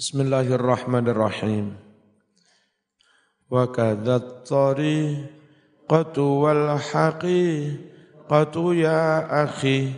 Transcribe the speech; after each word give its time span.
Bismillahirrahmanirrahim. 0.00 1.76
Wa 3.52 3.68
kadhat 3.68 4.48
tariqatu 4.48 6.24
wal 6.40 6.80
haqiqatu 6.80 8.80
ya 8.80 9.28
akhi 9.44 9.92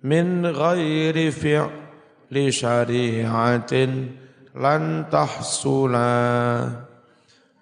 min 0.00 0.48
ghairi 0.48 1.28
fi'li 1.28 2.48
syari'atin 2.48 4.16
lan 4.56 5.12
tahsula. 5.12 6.08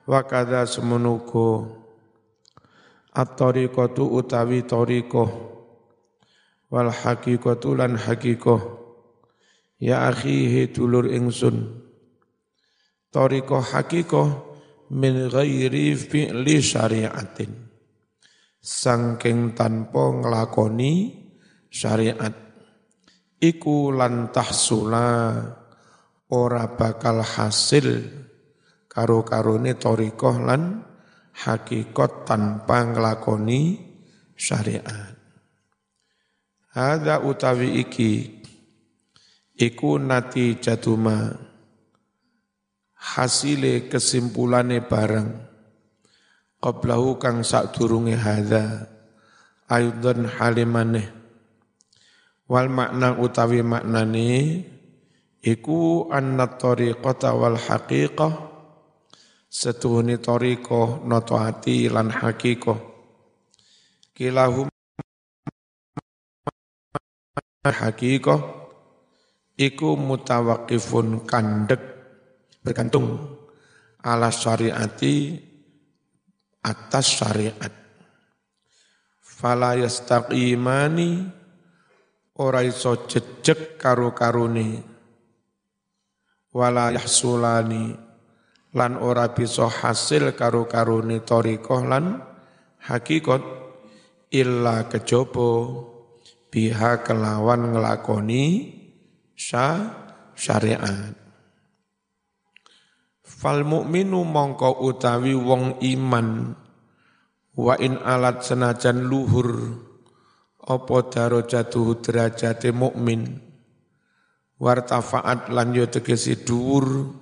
Wa 0.06 0.22
kadha 0.22 0.62
semenuku 0.70 1.66
at-tariqatu 3.10 4.22
utawi 4.22 4.62
tariqah. 4.62 5.30
Wal 6.70 6.94
haqiqatu 6.94 7.74
lan 7.74 7.98
haqiqah 7.98 8.81
Ya 9.82 10.06
akhihi 10.06 10.70
dulur 10.70 11.10
ingsun. 11.10 11.82
Toriko 13.10 13.58
hakiko 13.58 14.22
min 14.94 15.26
ghairi 15.26 15.98
fi'li 15.98 16.62
syariatin. 16.62 17.50
Sangking 18.62 19.58
tanpa 19.58 20.22
ngelakoni 20.22 21.10
syariat. 21.66 22.30
Iku 23.42 23.90
lantah 23.90 24.54
sula 24.54 25.10
ora 26.30 26.64
bakal 26.78 27.26
hasil 27.26 28.06
karo-karone 28.86 29.74
toriko 29.82 30.30
lan 30.38 30.78
hakikat 31.42 32.22
tanpa 32.22 32.86
ngelakoni 32.86 33.82
syariat. 34.38 35.18
Ada 36.70 37.18
utawi 37.26 37.82
iki 37.82 38.41
iku 39.62 39.94
nati 40.02 40.58
jatuma 40.58 41.30
hasile 42.98 43.86
kesimpulane 43.86 44.82
barang 44.82 45.30
qablahu 46.58 47.22
kang 47.22 47.46
sadurunge 47.46 48.18
hadza. 48.18 48.90
Aydan 49.72 50.28
halimane 50.28 51.08
wal 52.50 52.68
makna 52.68 53.16
utawi 53.16 53.64
maknane 53.64 54.28
iku 55.40 56.10
anna 56.10 56.44
tariqata 56.58 57.32
wal 57.38 57.56
haqiqah. 57.56 58.50
Setuhuni 59.52 60.16
tariqah 60.16 61.04
noto 61.04 61.36
hati 61.40 61.88
lan 61.88 62.08
haqiqah. 62.12 62.80
Kilahum 64.12 64.68
haqiqah 67.64 68.61
iku 69.56 69.96
mutawakifun 69.98 71.24
kandek. 71.24 71.82
Bergantung. 72.62 73.38
Ala 74.02 74.30
syariati 74.30 75.38
atas 76.62 77.06
syariat. 77.18 77.74
Fala 79.22 79.74
yastaqimani 79.74 81.26
ora 82.38 82.62
iso 82.62 83.06
jejeg 83.10 83.76
karo 83.76 84.14
karune 84.14 84.82
wala 86.52 86.92
yahsulani 86.92 87.92
lan 88.72 88.92
ora 89.00 89.32
bisa 89.36 89.68
hasil 89.68 90.32
karo 90.36 90.64
karune 90.68 91.20
torikoh 91.24 91.84
lan 91.84 92.20
hakikat 92.88 93.42
illa 94.32 94.88
kejopo 94.88 95.50
biha 96.48 97.04
kelawan 97.04 97.72
ngelakoni 97.76 98.44
syariat. 100.38 101.18
Fal 103.26 103.66
mukminu 103.66 104.22
mongko 104.22 104.86
utawi 104.86 105.34
wong 105.34 105.82
iman 105.82 106.54
wa 107.58 107.74
in 107.82 107.98
alat 107.98 108.46
senajan 108.46 109.02
luhur 109.02 109.76
apa 110.62 110.96
darajatuhu 111.10 111.98
derajate 111.98 112.70
mukmin 112.70 113.42
wartafaat 114.62 115.50
lan 115.50 115.74
yo 115.74 115.90
tegesi 115.90 116.38
dhuwur 116.38 117.18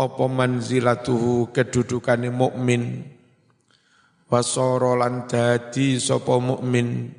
apa 0.00 0.24
manzilatuhu 0.24 1.52
kedudukane 1.52 2.32
mukmin 2.32 3.04
wasara 4.32 5.04
lan 5.04 5.28
dadi 5.28 6.00
sapa 6.00 6.40
mukmin 6.40 7.12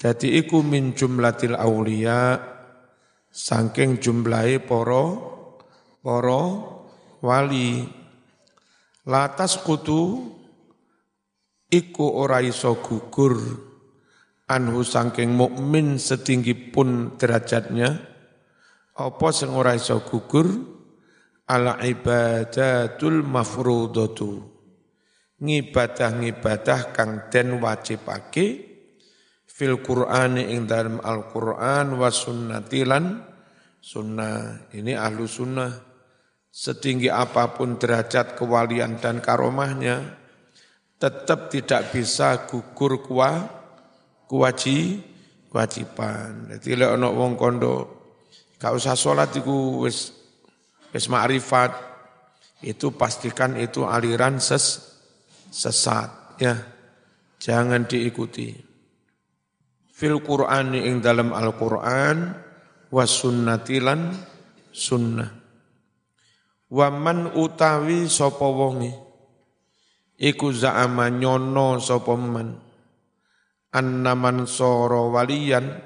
dadi 0.00 0.40
iku 0.40 0.64
min 0.64 0.96
jumlatil 0.96 1.52
auliya 1.52 2.40
saking 3.38 4.02
jumlahi 4.02 4.58
poro 4.58 5.04
poro 6.02 6.42
wali. 7.22 7.86
Latas 9.06 9.62
kutu 9.62 10.26
iku 11.70 12.06
ora 12.18 12.42
iso 12.42 12.82
gugur. 12.82 13.38
Anhu 14.48 14.80
saking 14.80 15.36
mukmin 15.36 16.00
setinggi 16.00 16.72
pun 16.72 17.20
derajatnya 17.20 18.00
apa 18.96 19.28
sing 19.30 19.54
ora 19.54 19.78
iso 19.78 20.02
gugur? 20.02 20.48
Ala 21.48 21.80
ibadatul 21.80 23.24
mafrudatu. 23.24 24.56
Ngibadah-ngibadah 25.38 26.92
kang 26.92 27.30
den 27.32 27.62
wajibake 27.62 28.68
fil 29.46 29.80
Qur'ani 29.80 30.52
ing 30.52 30.68
dalam 30.68 31.00
Al-Qur'an 31.00 31.94
wa 31.96 32.10
sunnati 32.12 32.82
lan 32.84 33.27
sunnah. 33.88 34.68
Ini 34.76 34.92
ahlu 35.00 35.24
sunnah. 35.24 35.72
Setinggi 36.52 37.08
apa 37.08 37.56
pun 37.56 37.80
derajat 37.80 38.36
kewalian 38.36 39.00
dan 39.00 39.24
karomahnya, 39.24 40.18
tetap 41.00 41.48
tidak 41.48 41.94
bisa 41.94 42.44
gugur 42.44 43.00
kuah 43.00 43.46
kuwaji, 44.28 45.00
kewajiban. 45.48 46.52
Jadi 46.52 46.84
lek 46.84 46.90
ana 46.98 47.08
wong 47.08 47.38
kondo 47.38 47.76
gak 48.58 48.74
usah 48.74 48.98
sholat 48.98 49.32
iku 49.38 49.86
wis 49.86 50.12
wis 50.90 51.06
ma'rifat, 51.06 51.72
itu 52.64 52.90
pastikan 52.96 53.54
itu 53.54 53.86
aliran 53.86 54.42
ses, 54.42 54.98
sesat 55.48 56.42
ya. 56.42 56.58
Jangan 57.38 57.86
diikuti 57.86 58.50
fil 59.94 60.18
Qur'ani 60.18 60.90
ing 60.90 60.98
dalam 60.98 61.30
Al-Qur'an 61.30 62.47
was 62.88 63.20
sunnatilan 63.20 64.16
sunnah. 64.72 65.30
Wa 66.68 66.88
man 66.92 67.32
utawi 67.32 68.08
sapa 68.08 68.44
wonge? 68.44 68.92
Iku 70.18 70.52
za'ama 70.52 71.08
nyono 71.08 71.80
sapa 71.80 72.12
man? 72.18 72.58
Annaman 73.72 74.48
soro 74.48 75.12
waliyan 75.12 75.76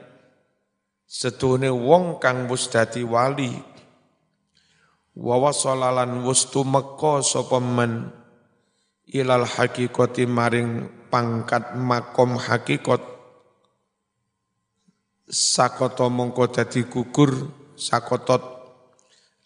setune 1.06 1.68
wong 1.70 2.22
kang 2.22 2.46
wis 2.48 2.70
dadi 2.70 3.02
wali. 3.04 3.52
Wa 5.12 5.36
wasalalan 5.36 6.24
wis 6.24 6.48
tumeka 6.48 7.20
ilal 9.12 9.44
hakikati 9.44 10.24
maring 10.24 10.88
pangkat 11.12 11.76
makom 11.76 12.40
hakikat 12.40 13.11
sakoto 15.28 16.10
mongko 16.10 16.50
dadi 16.50 16.86
gugur 16.86 17.32
sakotot 17.78 18.42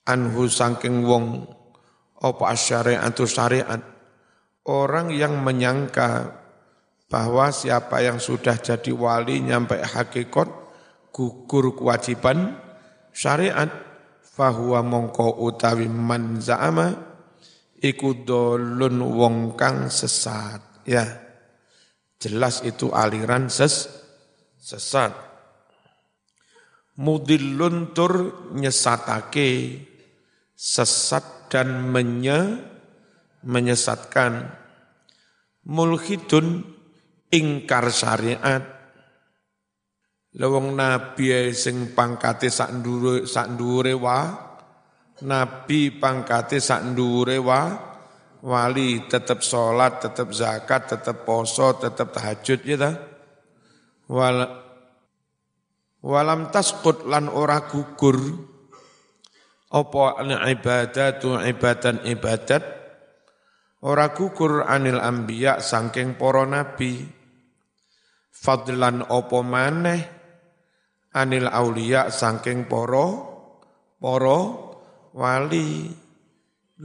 anhu 0.07 0.47
sangking 0.47 1.03
wong 1.05 1.45
apa 2.21 2.55
syariatu 2.57 3.25
syariat. 3.29 3.83
Orang 4.67 5.15
yang 5.15 5.47
menyangka 5.47 6.43
bahwa 7.07 7.55
siapa 7.55 8.03
yang 8.03 8.19
sudah 8.19 8.59
jadi 8.59 8.91
wali 8.91 9.39
nyampe 9.39 9.79
hakikat 9.79 10.51
gugur 11.15 11.79
kewajiban 11.79 12.59
syariat 13.15 13.71
fahuwa 14.27 14.83
mongko 14.83 15.39
utawi 15.39 15.87
man 15.87 16.43
za'ama 16.43 16.99
iku 17.79 18.27
dolun 18.27 18.99
wong 18.99 19.55
kang 19.55 19.87
sesat. 19.87 20.83
Ya 20.83 21.07
jelas 22.19 22.63
itu 22.67 22.91
aliran 22.91 23.47
ses 23.47 23.87
sesat 24.59 25.26
mudillun 26.97 27.93
tur 27.93 28.13
nyesatake 28.57 29.81
sesat 30.57 31.53
dan 31.53 31.93
menye, 31.93 32.61
menyesatkan 33.47 34.51
mulhidun 35.69 36.67
ingkar 37.31 37.93
syariat 37.95 38.63
lewong 40.37 40.75
nabi 40.75 41.55
sing 41.55 41.95
pangkate 41.97 42.51
sak 42.51 42.83
ndure 42.83 43.25
sak 43.25 43.57
ndure 43.57 43.95
wa 43.95 44.35
nabi 45.23 45.95
pangkate 45.97 46.59
sak 46.59 46.83
ndure 46.93 47.39
wa 47.39 47.87
wali 48.47 49.11
tetap 49.11 49.43
sholat, 49.43 49.99
tetap 49.99 50.31
zakat, 50.31 50.87
tetap 50.87 51.27
poso, 51.27 51.75
tetap 51.75 52.15
tahajud 52.15 52.61
ya 52.63 52.77
ta. 52.79 52.91
Wal 54.07 54.66
Walam 56.07 56.55
taskut 56.55 57.03
lan 57.11 57.27
ora 57.27 57.67
gugur. 57.67 58.15
Apa 59.75 60.23
ibadatu 60.55 61.35
ibadan 61.43 62.07
ibadat? 62.07 62.63
Ora 63.83 64.15
gugur 64.15 64.63
anil 64.71 65.03
anbiya 65.03 65.59
saking 65.59 66.15
para 66.15 66.47
nabi. 66.47 67.03
Fadlan 68.31 69.03
apa 69.03 69.39
maneh? 69.43 70.03
Anil 71.11 71.51
aulia 71.51 72.07
saking 72.07 72.71
para 72.71 73.07
para 73.99 74.41
wali. 75.11 75.91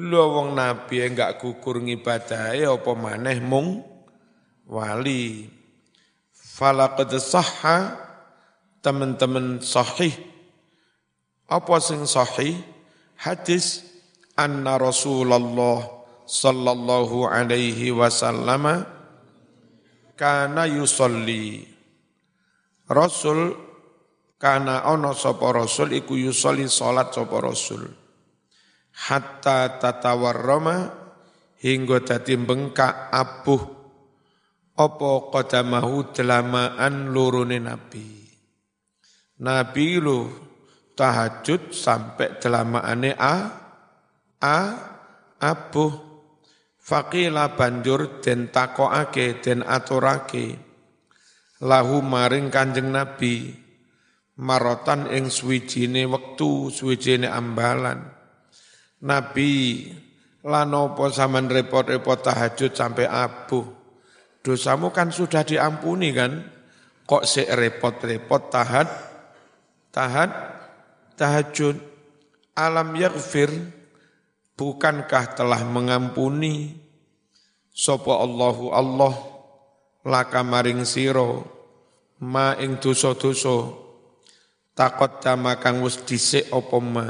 Lho 0.02 0.24
wong 0.34 0.58
nabi 0.58 1.06
enggak 1.06 1.38
gugur 1.38 1.78
ngibadahe 1.78 2.66
apa 2.66 2.92
maneh? 2.98 3.38
Mung 3.38 3.86
wali. 4.66 5.46
Falaqad 6.34 7.14
sahha 7.22 8.10
teman-teman 8.82 9.62
sahih. 9.62 10.12
Apa 11.46 11.78
sing 11.80 12.04
sahih? 12.10 12.58
Hadis 13.22 13.86
anna 14.34 14.82
Rasulullah 14.82 15.86
sallallahu 16.26 17.30
alaihi 17.30 17.94
wasallam 17.94 18.82
kana 20.18 20.66
yusolli 20.66 21.70
Rasul 22.90 23.54
kana 24.42 24.90
ono 24.90 25.14
sapa 25.14 25.54
Rasul 25.54 25.94
iku 25.96 26.18
yusolli 26.18 26.66
salat 26.66 27.14
sapa 27.14 27.38
Rasul. 27.40 27.86
Hatta 28.92 29.80
tatawarrama 29.80 30.92
hingga 31.62 32.04
dadi 32.04 32.36
bengkak 32.36 33.14
abuh. 33.14 33.80
Apa 34.72 35.12
qadamahu 35.30 36.10
delamaan 36.10 37.14
lurune 37.14 37.62
Nabi 37.62 38.21
Nabi 39.42 39.98
lu 39.98 40.30
tahajud 40.94 41.74
sampai 41.74 42.38
delamaane 42.38 43.18
a 43.18 43.36
a 44.38 44.58
abu 45.42 45.90
faqila 46.78 47.58
banjur 47.58 48.22
den 48.22 48.54
takokake 48.54 49.42
den 49.42 49.66
aturake. 49.66 50.62
Lahu 51.62 52.06
maring 52.06 52.54
Kanjeng 52.54 52.94
Nabi 52.94 53.54
marotan 54.38 55.10
ing 55.10 55.34
suwijine 55.34 56.06
wektu 56.06 56.70
suwijine 56.70 57.26
ambalan. 57.26 58.14
Nabi 59.02 59.90
lan 60.46 60.74
apa 60.74 61.10
sampean 61.10 61.50
repot-repot 61.50 62.22
tahajud 62.22 62.78
sampai 62.78 63.10
abu 63.10 63.66
dosamu 64.46 64.94
kan 64.94 65.10
sudah 65.10 65.42
diampuni 65.42 66.14
kan? 66.14 66.46
Kok 67.10 67.26
sik 67.26 67.50
repot-repot 67.50 68.54
tahajud 68.54 69.11
tahat 69.92 70.32
tahajud 71.20 71.78
alam 72.56 72.96
yaghfir 72.96 73.52
bukankah 74.56 75.36
telah 75.36 75.62
mengampuni? 75.68 76.80
Sapa 77.72 78.20
Allahu 78.20 78.76
Allah 78.76 79.16
laka 80.04 80.44
maring 80.44 80.84
sira 80.84 81.40
ma 82.20 82.54
ing 82.60 82.78
dosa-dosa. 82.84 83.80
Takot 84.72 85.20
dama 85.24 85.60
kang 85.60 85.84
wis 85.84 86.04
dhisik 86.04 86.52
apa 86.52 86.78
ma? 86.84 87.08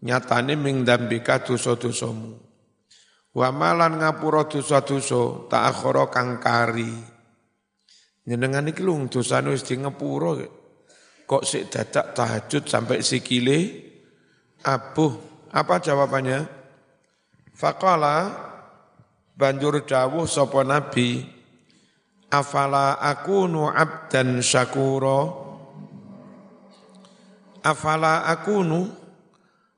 Nyatane 0.00 0.56
ming 0.56 0.84
dambika 0.84 1.44
dosa-dosamu. 1.44 2.40
Wa 3.36 3.52
malan 3.52 4.00
ngapura 4.00 4.48
dosa-dosa 4.48 5.48
tak 5.52 5.62
akhara 5.76 6.08
kang 6.08 6.40
kari. 6.40 6.92
Nyenengane 8.26 8.72
iki 8.72 8.80
lho 8.80 8.96
dosane 9.12 9.52
wis 9.52 9.62
di 9.62 9.76
kok 11.26 11.42
sik 11.42 11.68
dadak 11.74 12.14
tahajud 12.14 12.64
sampai 12.64 13.02
sikile? 13.02 13.58
Abuh. 14.62 15.12
Apa 15.50 15.82
jawabannya? 15.82 16.46
Faqala 17.56 18.30
banjur 19.34 19.82
dawuh 19.84 20.28
sapa 20.28 20.60
nabi 20.62 21.24
afala 22.30 23.00
akunu 23.00 23.70
abdan 23.70 24.44
syakura? 24.44 25.32
Afala 27.66 28.28
akunu? 28.30 28.86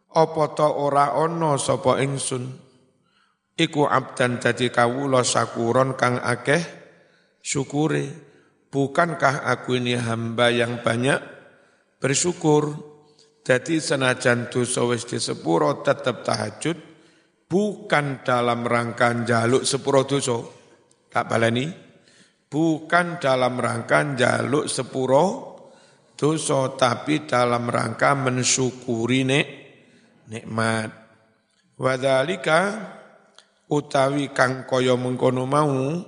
Apa 0.08 0.44
ta 0.56 0.66
ora 0.72 1.14
ana 1.14 1.54
sapa 1.60 2.00
ingsun? 2.02 2.48
Iku 3.54 3.86
abdan 3.86 4.42
dadi 4.42 4.72
kawula 4.72 5.22
syakuron 5.22 5.94
kang 5.94 6.18
akeh 6.18 6.62
syukure. 7.44 8.26
Bukankah 8.68 9.48
aku 9.48 9.80
ini 9.80 9.96
hamba 9.96 10.52
yang 10.52 10.84
banyak 10.84 11.37
bersyukur. 11.98 12.86
Jadi 13.42 13.80
senajan 13.80 14.52
dosa 14.52 14.84
wis 14.84 15.08
disepuro 15.08 15.80
tetap 15.80 16.20
tahajud 16.20 16.76
bukan 17.48 18.20
dalam 18.20 18.62
rangka 18.64 19.24
jaluk 19.24 19.64
sepuro 19.64 20.04
dosa. 20.04 20.38
Tak 21.08 21.24
baleni. 21.26 21.66
Bukan 22.48 23.20
dalam 23.20 23.60
rangka 23.60 24.16
jaluk 24.16 24.68
sepuro 24.68 25.26
dosa 26.16 26.76
tapi 26.76 27.24
dalam 27.24 27.68
rangka 27.68 28.16
mensyukuri 28.16 29.20
nek 29.24 29.46
nikmat. 30.28 30.90
Wadhalika 31.78 32.60
utawi 33.68 34.32
kang 34.32 34.64
kaya 34.64 34.96
mengkono 34.96 35.44
mau 35.44 36.04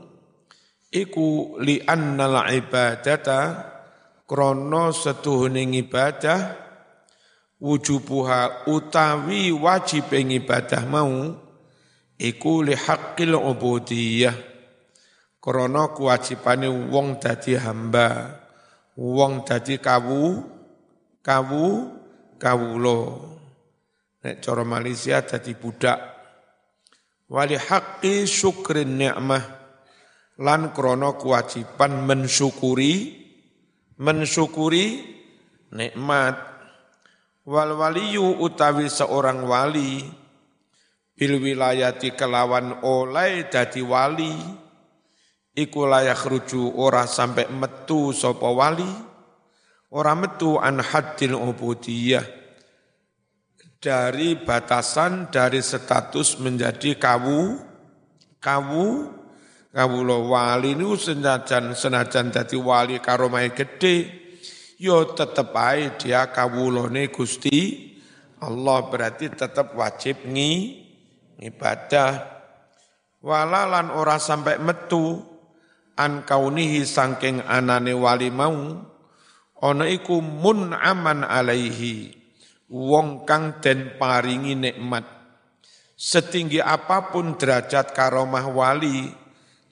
iku 0.91 1.57
li 1.63 1.79
annal 1.85 2.43
ibadata 2.51 3.41
krono 4.31 4.95
setuhuning 4.95 5.75
ibadah 5.75 6.55
wujubuha 7.59 8.71
utawi 8.71 9.51
wajib 9.51 10.07
ibadah 10.15 10.87
mau 10.87 11.35
iku 12.15 12.63
li 12.63 12.79
haqqil 12.79 13.35
ubudiyah. 13.35 14.39
Krono 15.43 15.97
kewajibane 15.97 16.71
wong 16.71 17.19
dadi 17.19 17.59
hamba 17.59 18.39
wong 18.95 19.43
dadi 19.43 19.83
kawu 19.83 20.47
kawu 21.27 21.67
kawulo 22.39 23.01
nek 24.23 24.39
cara 24.39 24.63
Malaysia 24.63 25.27
dadi 25.27 25.59
budak. 25.59 25.99
Wali 27.27 27.59
haqqi 27.59 28.31
syukrin 28.31 28.95
ni'mah. 28.95 29.59
Lan 30.39 30.71
krono 30.71 31.19
kewajiban 31.19 32.07
mensyukuri 32.07 33.20
mensyukuri 34.01 35.05
nikmat. 35.77 36.49
Wal 37.45 37.73
waliyu 37.77 38.41
utawi 38.41 38.89
seorang 38.89 39.45
wali 39.45 40.05
bil 41.17 41.37
wilayati 41.37 42.17
kelawan 42.17 42.81
oleh 42.85 43.49
dadi 43.49 43.85
wali 43.85 44.33
iku 45.57 45.85
layak 45.85 46.21
ruju 46.25 46.81
ora 46.81 47.05
sampai 47.05 47.53
metu 47.53 48.13
sapa 48.17 48.49
wali 48.49 48.87
ora 49.93 50.15
metu 50.15 50.57
an 50.57 50.81
haddil 50.81 51.37
ubudiyah 51.37 52.25
dari 53.81 54.37
batasan 54.37 55.33
dari 55.33 55.65
status 55.65 56.39
menjadi 56.39 56.95
kawu 57.01 57.57
kawu 58.39 59.20
Kawula 59.71 60.19
wali 60.19 60.75
niku 60.75 60.99
senajan 60.99 61.79
senajan 61.79 62.35
dadi 62.35 62.59
wali 62.59 62.99
karomai 62.99 63.55
gede 63.55 64.11
yo 64.83 65.15
tetep 65.15 65.55
ae 65.55 65.95
dia 65.95 66.27
kawulane 66.27 67.07
Gusti 67.15 67.87
Allah 68.43 68.91
berarti 68.91 69.31
tetap 69.31 69.79
wajib 69.79 70.27
ngi 70.27 70.55
ibadah 71.39 72.19
walalan 73.23 73.95
ora 73.95 74.19
sampai 74.19 74.59
metu 74.59 75.23
an 75.95 76.27
kaunihi 76.27 76.83
sangking 76.83 77.39
anane 77.47 77.95
wali 77.95 78.27
mau 78.27 78.75
ana 79.63 79.85
iku 79.87 80.19
mun 80.19 80.75
aman 80.75 81.23
alaihi 81.23 82.11
wong 82.71 83.27
kang 83.27 83.59
den 83.59 83.99
paringi 83.99 84.55
nikmat. 84.55 85.05
Setinggi 86.01 86.65
apa 86.65 87.13
pun 87.13 87.37
derajat 87.37 87.93
karomah 87.93 88.49
wali 88.49 89.20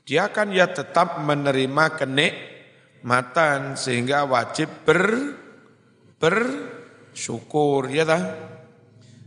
dia 0.09 0.33
kan 0.33 0.49
ya 0.49 0.73
tetap 0.73 1.21
menerima 1.21 2.00
kenikmatan 2.00 3.77
sehingga 3.77 4.25
wajib 4.25 4.88
ber 4.88 5.05
bersyukur 6.17 7.93
ya 7.93 8.09
dah. 8.09 8.25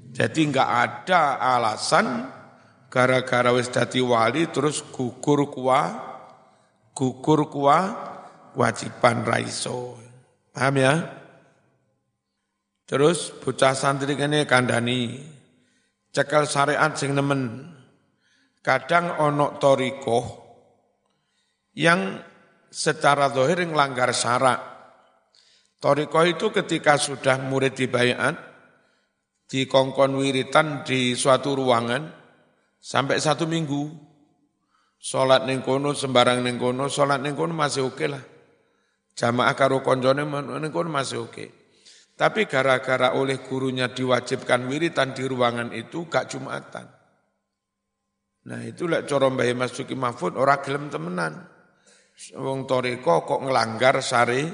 Jadi 0.10 0.50
enggak 0.50 0.66
ada 0.66 1.38
alasan 1.38 2.26
gara-gara 2.90 3.54
wis 3.54 3.70
dadi 3.70 4.02
wali 4.02 4.50
terus 4.50 4.82
gugur 4.90 5.54
kuah 5.54 6.18
gugur 6.98 7.46
kuah 7.46 7.86
wajiban 8.58 9.22
raiso. 9.22 10.02
Paham 10.50 10.82
ya? 10.82 10.98
Terus 12.90 13.30
bocah 13.38 13.78
santri 13.78 14.18
kene 14.18 14.50
kandani 14.50 15.22
cekel 16.10 16.50
syariat 16.50 16.98
sing 16.98 17.14
nemen. 17.14 17.70
Kadang 18.66 19.22
onok 19.22 19.62
torikoh 19.62 20.41
yang 21.76 22.20
secara 22.72 23.32
zahir 23.32 23.64
melanggar 23.68 24.12
syarak. 24.16 24.60
Toriko 25.82 26.22
itu 26.24 26.54
ketika 26.54 26.96
sudah 26.96 27.42
murid 27.42 27.74
dibayat, 27.74 28.38
di 29.52 29.68
kongkon 29.68 30.16
wiritan 30.16 30.88
di 30.88 31.12
suatu 31.12 31.60
ruangan 31.60 32.08
sampai 32.80 33.20
satu 33.20 33.44
minggu. 33.44 34.10
Sholat 35.02 35.50
ning 35.50 35.66
kono, 35.66 35.98
sembarang 35.98 36.46
ning 36.46 36.62
kono, 36.62 36.86
sholat 36.88 37.20
ning 37.20 37.34
kono 37.34 37.52
masih 37.58 37.90
oke 37.90 38.06
lah. 38.06 38.22
Jamaah 39.18 39.58
karo 39.58 39.84
konjone 39.84 40.24
ning 40.24 40.72
kono 40.72 40.88
masih 40.88 41.26
oke. 41.28 41.46
Tapi 42.16 42.46
gara-gara 42.46 43.18
oleh 43.18 43.42
gurunya 43.42 43.90
diwajibkan 43.90 44.70
wiritan 44.70 45.18
di 45.18 45.26
ruangan 45.26 45.74
itu 45.74 46.06
gak 46.06 46.30
jumatan. 46.30 46.86
Nah 48.46 48.62
itu 48.62 48.86
lek 48.86 49.10
cara 49.10 49.26
Mbah 49.26 49.50
Mas 49.58 49.74
Suki 49.74 49.98
Mahfud 49.98 50.38
ora 50.38 50.62
gelem 50.62 50.88
temenan. 50.88 51.51
Wong 52.38 52.70
toriko 52.70 53.26
kok 53.26 53.42
ngelanggar 53.42 53.98
sari 54.06 54.46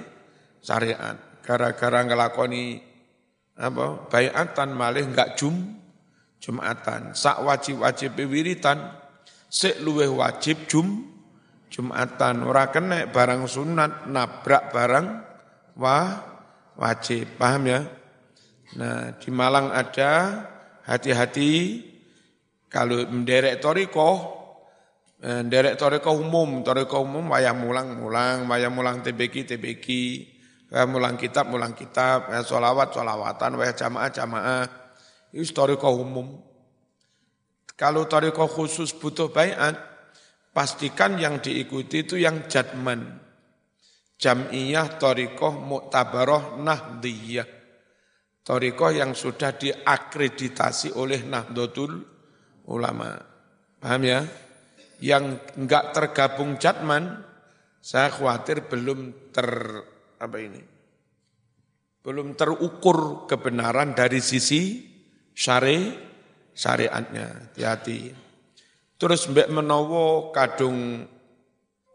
syariat. 0.64 1.44
Gara-gara 1.44 2.04
ngelakoni 2.08 2.80
apa 3.58 4.08
bayatan 4.08 4.72
malih 4.72 5.08
enggak 5.12 5.36
jum 5.36 5.76
jumatan. 6.40 7.12
Sak 7.12 7.44
wajib-wajib 7.44 8.16
wiritan 8.28 8.96
sik 9.52 9.84
luweh 9.84 10.08
wajib 10.08 10.68
jum 10.72 11.08
jumatan. 11.68 12.48
Ora 12.48 12.72
kena 12.72 13.12
barang 13.12 13.44
sunat 13.48 14.08
nabrak 14.08 14.72
barang 14.72 15.08
wah 15.76 16.24
wajib, 16.78 17.36
paham 17.36 17.64
ya? 17.68 17.82
Nah, 18.78 19.16
di 19.18 19.30
Malang 19.32 19.72
ada 19.72 20.44
hati-hati 20.86 21.82
kalau 22.68 23.08
menderek 23.08 23.64
toriko, 23.64 24.37
eh, 25.24 25.42
menderek 25.42 25.76
toriko 25.78 26.14
umum, 26.18 26.62
toriko 26.66 27.02
umum 27.02 27.34
wayah 27.34 27.54
mulang-mulang, 27.54 28.46
wayah 28.46 28.72
mulang 28.74 29.02
TBK, 29.02 29.56
TBK, 29.56 29.88
wayah 30.74 30.88
mulang 30.90 31.16
kitab, 31.16 31.50
mulang 31.50 31.74
kitab, 31.78 32.30
wayah 32.30 32.46
solawat, 32.46 32.94
solawatan, 32.94 33.58
wayah 33.58 33.76
jamaah, 33.76 34.10
jamaah, 34.10 34.64
itu 35.34 35.54
toriko 35.54 35.94
umum. 35.98 36.38
Kalau 37.78 38.10
toriko 38.10 38.50
khusus 38.50 38.94
butuh 38.98 39.30
bayat, 39.30 39.78
pastikan 40.50 41.18
yang 41.22 41.38
diikuti 41.38 42.06
itu 42.06 42.18
yang 42.18 42.50
jadman 42.50 43.28
Jam'iyah 44.18 44.98
Torikoh 44.98 45.54
Muktabaroh 45.54 46.58
Nahdiyah. 46.58 47.46
Torikoh 48.42 48.90
yang 48.90 49.14
sudah 49.14 49.54
diakreditasi 49.54 50.98
oleh 50.98 51.22
Nahdlatul 51.22 52.02
Ulama. 52.68 53.14
Paham 53.78 54.02
ya? 54.02 54.26
Yang 54.98 55.46
enggak 55.58 55.94
tergabung 55.94 56.58
Jatman, 56.58 57.22
saya 57.78 58.10
khawatir 58.10 58.66
belum 58.66 59.30
ter 59.30 59.50
apa 60.18 60.38
ini? 60.42 60.62
Belum 62.02 62.34
terukur 62.34 63.30
kebenaran 63.30 63.94
dari 63.94 64.18
sisi 64.24 64.82
syari 65.36 65.94
syariatnya. 66.58 67.54
Hati-hati. 67.54 68.00
Terus 68.98 69.30
mbak 69.30 69.54
menowo 69.54 70.34
kadung 70.34 71.06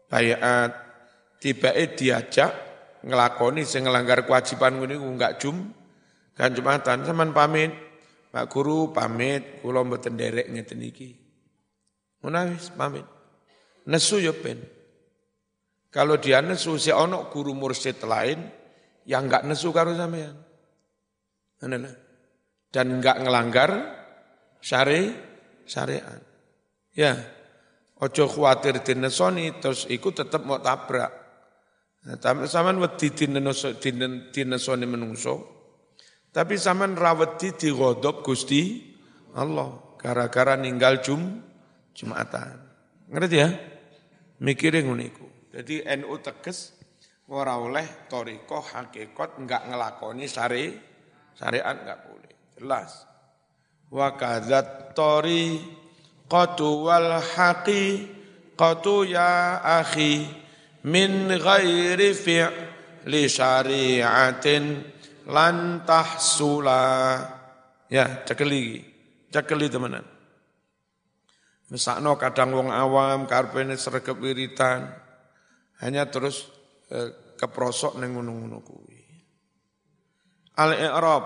bayat 0.07 0.71
tibae 1.43 1.91
diajak 1.91 2.51
ngelakoni 3.03 3.67
sing 3.67 3.83
ngelanggar 3.83 4.23
kewajiban 4.23 4.79
ngene 4.79 4.95
ku 4.95 5.07
enggak 5.11 5.35
jum 5.43 5.75
kan 6.31 6.55
jumatan 6.55 7.03
sampean 7.03 7.35
pamit 7.35 7.75
Pak 8.31 8.47
Guru 8.49 8.95
pamit 8.95 9.59
kula 9.59 9.83
mboten 9.83 10.15
nderek 10.15 10.47
ngeten 10.49 10.79
iki 10.79 11.22
ngono 12.23 12.55
pamit. 12.79 13.03
Nesu 13.91 14.23
yo 14.23 14.31
ben. 14.39 14.63
Kalau 15.91 16.17
dia 16.17 16.39
nesu 16.39 16.79
si 16.79 16.89
ono 16.89 17.27
guru 17.27 17.51
mursyid 17.53 17.99
lain 18.07 18.39
yang 19.05 19.27
enggak 19.27 19.43
nesu 19.43 19.75
karo 19.75 19.91
sampean. 19.93 20.33
Dan 22.71 22.85
enggak 22.97 23.21
ngelanggar 23.21 23.71
syari 24.63 25.11
syariat. 25.67 26.23
Ya 26.95 27.19
ojo 27.99 28.25
khawatir 28.25 28.81
dinesoni 28.81 29.59
terus 29.61 29.85
ikut 29.91 30.15
tetap 30.15 30.47
mau 30.47 30.57
tabrak. 30.63 31.11
Nah, 32.03 32.19
sampean 32.47 32.83
wedi 32.83 33.15
dinesone 34.31 34.83
menungso, 34.83 35.35
tapi 36.35 36.59
sampean 36.59 36.99
rawedi 36.99 37.55
digodop 37.55 38.25
Gusti 38.25 38.91
Allah. 39.39 39.95
Gara-gara 39.95 40.59
ninggal 40.59 40.99
jum 40.99 41.52
Jumatan. 41.93 42.57
Ngerti 43.09 43.37
ya? 43.37 43.49
Mikirin 44.41 44.89
ngono 44.89 45.03
iku. 45.05 45.27
Jadi 45.53 45.85
NU 46.01 46.17
teges 46.19 46.73
ora 47.29 47.55
oleh 47.61 48.09
toriko 48.09 48.59
hakikat 48.59 49.37
enggak 49.39 49.69
ngelakoni 49.69 50.25
syari 50.25 50.73
syariat 51.37 51.77
enggak 51.77 51.99
boleh. 52.09 52.33
Jelas. 52.57 52.91
Wa 53.93 54.17
kadzat 54.17 54.97
tori 54.97 55.61
qatu 56.25 56.89
wal 56.89 57.21
haqi 57.21 58.09
qatu 58.57 59.05
ya 59.05 59.61
akhi 59.61 60.25
min 60.89 61.29
ghairi 61.29 62.11
fi'li 62.17 63.21
syari'atin 63.29 64.63
lan 65.29 65.85
tahsula. 65.87 66.83
Ya, 67.87 68.25
cekeli. 68.25 68.81
Cekeli 69.29 69.69
temenan. 69.69 70.12
Mesakno 71.73 72.13
kadang 72.21 72.53
wong 72.53 72.69
awam 72.69 73.25
karpene 73.25 73.73
sregep 73.73 74.13
wiritan. 74.21 74.93
Hanya 75.81 76.05
terus 76.05 76.45
eh, 76.93 77.33
keprosok 77.33 77.97
ning 77.97 78.13
ngono-ngono 78.13 78.61
kuwi. 78.61 79.01
Al-i'rab. 80.53 81.25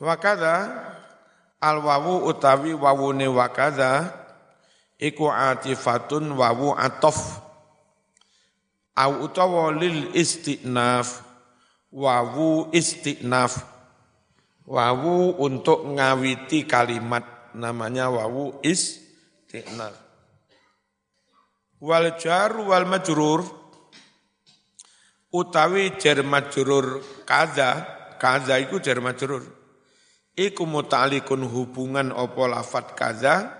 Wa 0.00 0.16
kadza 0.16 0.56
al-wawu 1.60 2.24
utawi 2.24 2.72
wawune 2.72 3.28
wa 3.28 3.52
kadza 3.52 4.16
iku 4.96 5.28
atifatun 5.28 6.32
wawu 6.32 6.72
atof 6.72 7.44
au 8.96 9.28
utawa 9.28 9.76
lil 9.76 10.08
istinaf 10.16 11.20
wawu 11.92 12.72
istinaf 12.72 13.60
wawu 14.64 15.36
untuk 15.36 15.84
ngawiti 15.84 16.64
kalimat 16.64 17.41
namanya 17.54 18.08
wawu 18.08 18.58
istinaf 18.64 19.96
wal 21.82 22.14
jar 22.16 22.54
wal 22.54 22.86
majrur 22.86 23.42
utawi 25.32 25.96
jar 25.98 26.22
majrur 26.22 27.02
kaza 27.24 28.00
kaza 28.22 28.62
iku 28.62 28.78
jar 28.78 29.02
majrur. 29.02 29.42
Iku 30.38 30.62
muta'alikun 30.64 31.42
hubungan 31.42 32.14
opo 32.14 32.46
lafat 32.46 32.94
kaza? 32.94 33.50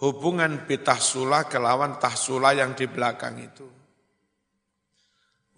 Hubungan 0.00 0.64
bitahsula 0.64 1.44
kelawan 1.50 2.00
tahsula 2.00 2.56
yang 2.56 2.72
di 2.72 2.88
belakang 2.88 3.36
itu. 3.36 3.68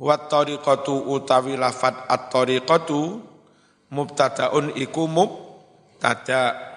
Wa 0.02 0.18
tariqatu 0.26 1.14
utawi 1.14 1.54
lafat 1.54 2.10
at-tariqatu 2.10 3.22
mubtadaun 3.94 4.74
iku 4.74 5.06
mubtada 5.06 6.71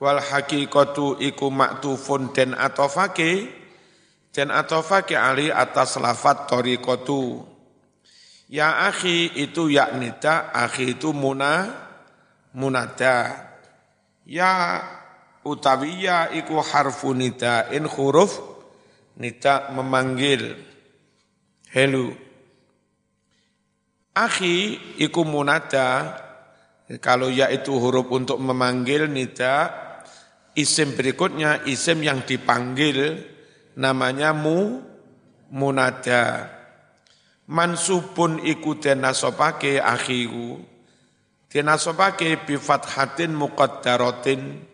wal 0.00 0.20
haqiqatu 0.22 1.18
iku 1.20 1.50
maktufun 1.50 2.32
den 2.34 2.54
atofake. 2.54 3.50
Den 4.34 4.50
atofake 4.50 5.14
ali 5.14 5.50
atas 5.50 5.94
lafat 6.02 6.50
tariqatu. 6.50 7.46
Ya 8.50 8.86
akhi 8.90 9.30
itu 9.38 9.70
ya 9.70 9.94
nida 9.94 10.50
akhi 10.50 10.98
itu 10.98 11.14
muna 11.14 11.70
munada. 12.50 13.50
Ya 14.26 14.82
utawi 15.46 16.06
ya 16.06 16.32
iku 16.34 16.58
harfu 16.58 17.14
in 17.14 17.84
huruf 17.86 18.42
nida 19.14 19.70
memanggil. 19.70 20.58
Hello 21.70 22.24
Akhi 24.14 24.78
iku 25.02 25.26
munada, 25.26 26.14
kalau 27.02 27.26
ya 27.34 27.50
itu 27.50 27.74
huruf 27.74 28.06
untuk 28.14 28.38
memanggil 28.38 29.10
nida, 29.10 29.74
isim 30.54 30.94
berikutnya 30.94 31.66
isim 31.66 32.02
yang 32.02 32.22
dipanggil 32.22 33.20
namanya 33.78 34.30
mu 34.34 34.82
munada. 35.50 36.50
Mansubun 37.44 38.40
iku 38.40 38.80
denasopake 38.80 39.76
akhiku, 39.76 40.64
denasopake 41.52 42.40
bi 42.40 42.56
fathatin 42.56 43.36
muqaddaratin, 43.36 44.64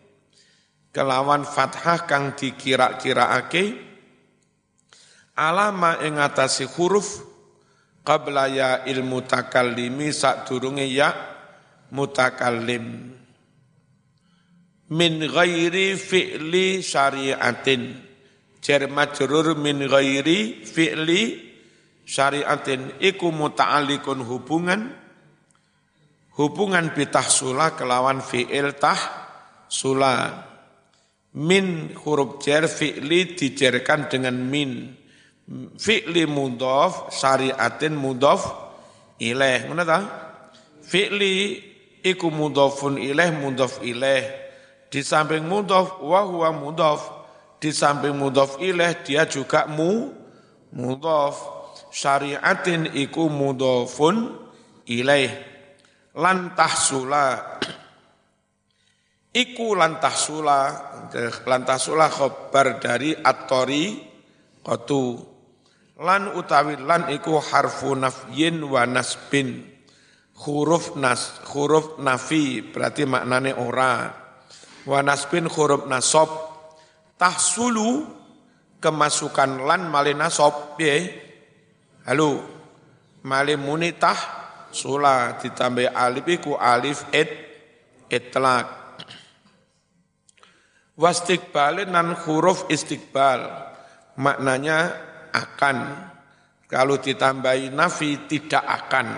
kelawan 0.94 1.42
fathah 1.42 2.06
kang 2.06 2.38
dikira-kiraake, 2.38 3.74
alama 5.34 5.98
ing 6.06 6.22
atasi 6.22 6.70
huruf 6.70 7.26
qabla 8.06 8.46
ya 8.46 8.70
ilmu 8.86 9.26
takallimi 9.26 10.14
sadurunge 10.14 10.86
ya 10.86 11.10
mutakallim 11.90 13.18
min 14.90 15.22
ghairi 15.22 15.94
fi'li 15.94 16.82
syariatin. 16.82 17.82
Jar 18.60 18.82
majrur 18.90 19.54
min 19.56 19.86
ghairi 19.86 20.66
fi'li 20.66 21.22
syariatin. 22.04 22.98
Iku 22.98 23.30
muta'alliqun 23.30 24.20
hubungan. 24.26 24.80
Hubungan 26.34 26.90
bitahsula 26.94 27.78
kelawan 27.78 28.18
fi'il 28.22 28.74
tah 28.78 29.00
sula. 29.70 30.46
Min 31.38 31.94
huruf 31.94 32.42
jar 32.42 32.66
fi'li 32.66 33.38
dijerkan 33.38 34.10
dengan 34.10 34.34
min. 34.34 34.90
Fi'li 35.78 36.26
mudhof 36.26 37.14
syariatin 37.14 37.94
mudhof 37.94 38.70
ilaih 39.22 39.70
ngono 39.70 39.82
ta? 39.86 39.98
Fi'li 40.82 41.34
iku 42.02 42.30
mudhofun 42.30 42.98
ilaih 42.98 43.34
mudhof 43.38 43.82
di 44.90 45.00
samping 45.06 45.46
mudhof 45.46 46.02
wa 46.02 46.20
huwa 46.26 46.50
mudhof 46.50 47.00
di 47.62 47.70
samping 47.70 48.18
mudhof 48.18 48.58
ilaih 48.58 49.00
dia 49.06 49.24
juga 49.24 49.70
mu 49.70 50.10
mudhof 50.74 51.38
syariatin 51.94 52.90
iku 52.98 53.30
mudhofun 53.30 54.34
ilaih 54.90 55.30
lan 56.18 56.58
tahsula 56.58 57.58
Iku 59.30 59.78
lantah 59.78 60.10
sula, 60.10 60.62
lantah 61.46 61.78
sula 61.78 62.10
khobar 62.10 62.82
dari 62.82 63.14
atori 63.14 63.94
kotu. 64.58 65.22
Lan 66.02 66.34
utawi 66.34 66.74
lan 66.82 67.06
iku 67.14 67.38
harfu 67.38 67.94
nafyin 67.94 68.58
wa 68.66 68.82
nasbin. 68.90 69.70
Huruf 70.34 70.98
nas, 70.98 71.46
huruf 71.54 72.02
nafi 72.02 72.74
berarti 72.74 73.06
maknane 73.06 73.54
ora. 73.54 74.10
Wa 74.88 75.04
nasbin 75.04 75.48
huruf 75.48 75.84
nasob. 75.84 76.28
Tahsulu 77.20 78.08
kemasukan 78.80 79.68
lan 79.68 79.88
mali 79.92 80.16
nasob. 80.16 80.80
Ye. 80.80 81.12
Halo. 82.08 82.40
Mali 83.20 83.52
munitah 83.60 84.16
sula 84.72 85.36
ditambah 85.36 85.92
alif 85.92 86.24
iku 86.24 86.56
alif 86.56 87.04
et 87.12 87.28
itlak 88.08 88.80
Wastikbalin 91.00 91.96
nan 91.96 92.12
huruf 92.12 92.68
istiqbal. 92.68 93.40
Maknanya 94.20 94.78
akan. 95.32 95.76
Kalau 96.68 97.00
ditambahi 97.00 97.72
nafi 97.72 98.28
tidak 98.28 98.60
akan. 98.60 99.08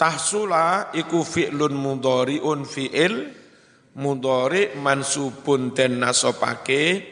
Tahsula 0.00 0.88
iku 0.96 1.20
fi'lun 1.20 1.76
mudhari'un 1.76 2.64
fi'il 2.64 3.39
mudhari 3.96 4.76
mansubun 4.78 5.74
den 5.74 6.02
nasobake 6.02 7.02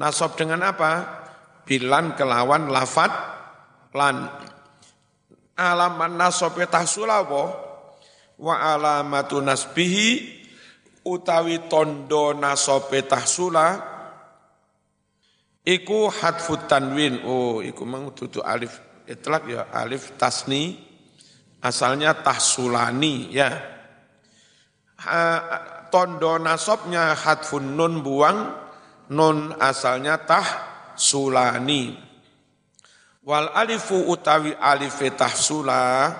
nasob 0.00 0.36
dengan 0.38 0.64
apa? 0.64 1.20
Bilan 1.62 2.18
kelawan 2.18 2.72
lafat 2.72 3.12
lan 3.94 4.28
alaman 5.54 6.16
nasobe 6.16 6.66
tahsula 6.66 7.22
apa? 7.22 7.44
Wa 8.40 8.74
alamatu 8.74 9.38
nasbihi 9.38 10.40
utawi 11.06 11.70
tondo 11.70 12.34
nasobe 12.34 13.06
tahsula 13.06 13.78
iku 15.62 16.10
hadfut 16.10 16.66
tanwin 16.66 17.22
oh 17.22 17.62
iku 17.62 17.86
mang 17.86 18.10
alif 18.42 18.82
itlak 19.06 19.46
ya 19.46 19.70
alif 19.70 20.14
tasni 20.18 20.78
asalnya 21.62 22.18
tahsulani 22.18 23.30
ya 23.30 23.50
tondo 25.92 26.40
nasobnya 26.40 27.12
hadfun 27.12 27.76
nun 27.76 28.00
buang 28.00 28.56
nun 29.12 29.52
asalnya 29.60 30.16
tah 30.24 30.48
sulani 30.96 31.92
wal 33.28 33.52
alifu 33.52 34.08
utawi 34.08 34.56
alif 34.56 35.04
tahsula 35.12 36.10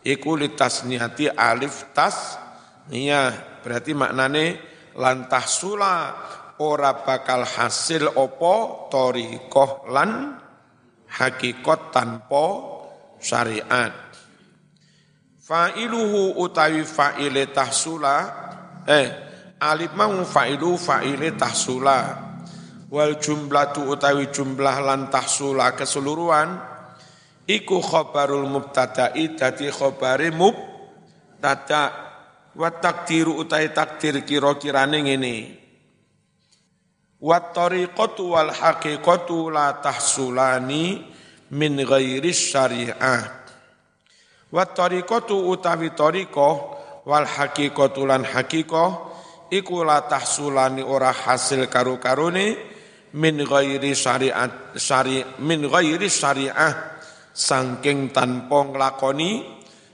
iku 0.00 0.40
litasniati 0.40 1.28
alif 1.28 1.92
tas 1.92 2.40
niyah 2.88 3.52
Berarti 3.62 3.94
maknane 3.94 4.58
lantah 4.98 5.46
sula 5.46 5.94
ora 6.58 7.06
bakal 7.06 7.46
hasil 7.46 8.10
opo 8.18 8.90
torikoh 8.90 9.86
lan 9.86 10.34
hakikat 11.06 11.94
tanpa 11.94 12.46
syariat. 13.22 13.94
Fa'iluhu 15.42 16.42
utawi 16.42 16.82
fa'ile 16.82 17.54
tahsula, 17.54 18.50
eh, 18.86 19.06
alif 19.62 19.94
mau 19.94 20.22
fa'ilu 20.26 20.74
fa'ile 20.74 21.38
tahsula. 21.38 22.30
Wal 22.92 23.16
jumlatu 23.16 23.88
utawi 23.88 24.28
jumlah 24.28 24.84
lan 24.84 25.08
tahsula 25.08 25.72
keseluruhan, 25.72 26.60
iku 27.48 27.80
khobarul 27.80 28.44
mubtada'i 28.44 29.32
dadi 29.32 29.72
khobari 29.72 30.28
mubtada' 30.28 32.12
wa 32.52 32.68
takdiru 32.68 33.40
utai 33.40 33.72
takdir 33.72 34.20
kira-kirane 34.28 34.98
ngene. 35.08 35.36
Wa 37.22 37.38
tariqatu 37.40 38.34
wal 38.34 38.52
haqiqatu 38.52 39.48
la 39.48 39.78
tahsulani 39.80 41.00
min 41.54 41.72
ghairi 41.80 42.34
syariah. 42.34 43.24
Wa 44.52 44.64
tariqatu 44.68 45.48
utawi 45.48 45.96
tariqah 45.96 46.71
wal 47.02 47.26
haqiqatu 47.26 48.06
lan 48.06 48.22
haqiqah 48.22 48.90
iku 49.52 49.84
la 49.84 50.06
tahsulani 50.06 50.80
ora 50.80 51.12
hasil 51.12 51.66
karo-karone 51.68 52.56
min 53.18 53.36
ghairi 53.44 53.92
syariat 53.92 54.72
syari 54.78 55.20
min 55.44 55.68
ghairi 55.68 56.08
syariah 56.08 57.02
saking 57.32 58.12
tanpa 58.12 58.64
nglakoni 58.68 59.44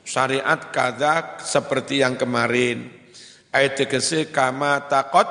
syariat 0.07 0.73
kada 0.73 1.37
seperti 1.43 2.01
yang 2.01 2.17
kemarin. 2.17 2.89
Ayat 3.49 3.81
tegese 3.81 4.29
kama 4.29 4.89
takot 4.89 5.27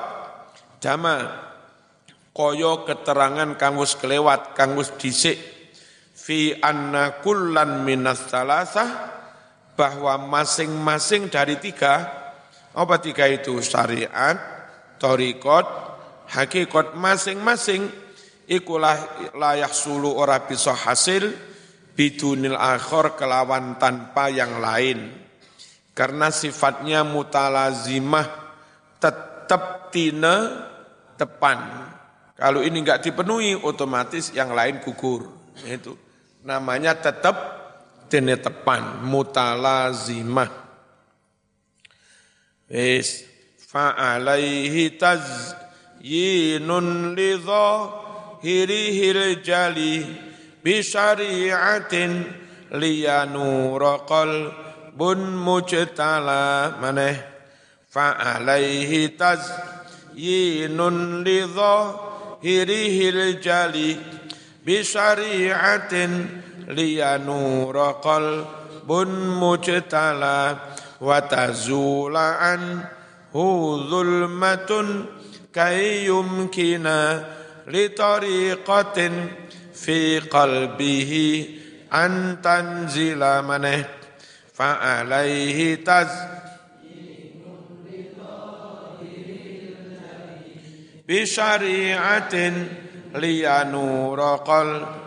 jama 0.81 1.47
koyo 2.33 2.85
keterangan 2.85 3.57
kangus 3.57 3.97
kelewat 3.97 4.57
kangus 4.57 4.93
disik 4.97 5.37
fi 6.13 6.53
anna 6.57 7.21
kullan 7.21 7.85
minas 7.85 8.25
salasah 8.29 9.16
bahwa 9.77 10.17
masing-masing 10.17 11.29
dari 11.29 11.61
tiga 11.61 12.09
apa 12.73 12.97
tiga 12.97 13.29
itu 13.29 13.61
syariat, 13.61 14.37
torikot, 14.97 15.65
hakikat 16.29 16.97
masing-masing 16.97 17.89
ikulah 18.49 18.97
layak 19.37 19.73
sulu 19.73 20.13
ora 20.17 20.45
bisa 20.45 20.73
hasil 20.73 21.33
bidunil 21.97 22.53
akhor 22.53 23.17
kelawan 23.17 23.81
tanpa 23.81 24.29
yang 24.29 24.61
lain. 24.61 25.09
Karena 25.97 26.29
sifatnya 26.29 27.01
mutalazimah 27.01 28.27
tetap 29.01 29.89
tina 29.89 30.69
tepan. 31.17 31.89
Kalau 32.37 32.61
ini 32.61 32.85
enggak 32.85 33.01
dipenuhi 33.01 33.57
otomatis 33.57 34.29
yang 34.29 34.53
lain 34.53 34.77
gugur. 34.85 35.25
Itu 35.65 35.97
namanya 36.45 36.93
tetap 36.93 37.56
tina 38.09 38.37
tepan, 38.39 39.03
mutalazimah. 39.03 40.49
Is 42.67 43.23
fa'alaihi 43.67 44.99
tazyinun 44.99 47.15
lidhahirihil 47.15 49.43
jali 49.43 50.05
bisyari'atin 50.63 52.23
liyanura 52.75 54.03
qalbun 54.03 55.19
mujtala 55.35 56.75
maneh 56.79 57.15
fa'alaihi 57.87 59.15
tazyinun 59.19 61.23
lidhahirihil 61.23 63.39
jali 63.39 63.97
bisyari'atin 64.63 66.11
liyanura 66.11 66.46
qalbun 68.03 69.09
mujtala 69.39 70.59
wa 70.99 71.21
tazula 71.21 72.39
anhu 72.51 73.45
zulmatun 73.89 75.07
kayyumkina 75.55 77.23
li 77.71 77.89
tariqatin 77.95 79.13
fi 79.71 80.19
qalbihi 80.27 81.27
an 81.91 82.41
tanzila 82.43 83.39
maneh 83.47 83.87
fa'alaihi 84.57 85.85
taz 85.87 86.11
bi 91.07 91.23
syari'atin 91.23 92.55
liyanura 93.15 94.43
qal 94.43 95.06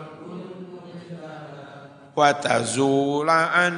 wa 2.21 2.37
tazula 2.37 3.49
an 3.57 3.75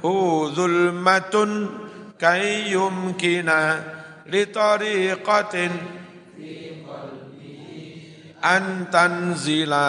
hu 0.00 0.48
zulmatun 0.56 1.50
kay 2.16 2.72
yumkina 2.72 3.84
li 4.32 4.48
tariqatin 4.48 5.72
antanzila 8.40 9.88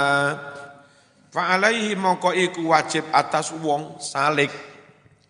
fa 1.32 1.56
alaihi 1.56 1.96
iku 2.44 2.62
wajib 2.72 3.04
atas 3.12 3.52
wong 3.60 4.00
salik. 4.00 4.52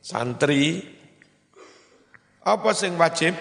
Santri. 0.05 0.85
Apa 2.45 2.77
sing 2.77 2.93
wajib? 2.93 3.33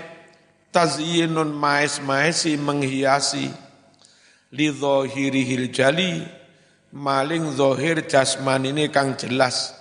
Tazyinun 0.72 1.52
maes-maesi 1.52 2.56
menghiasi. 2.56 3.52
Li 4.56 4.72
dhahirihil 4.72 5.68
jali 5.68 6.24
maling 6.94 7.50
zahir 7.58 8.06
jasman 8.06 8.70
ini 8.70 8.86
kang 8.88 9.18
jelas. 9.18 9.74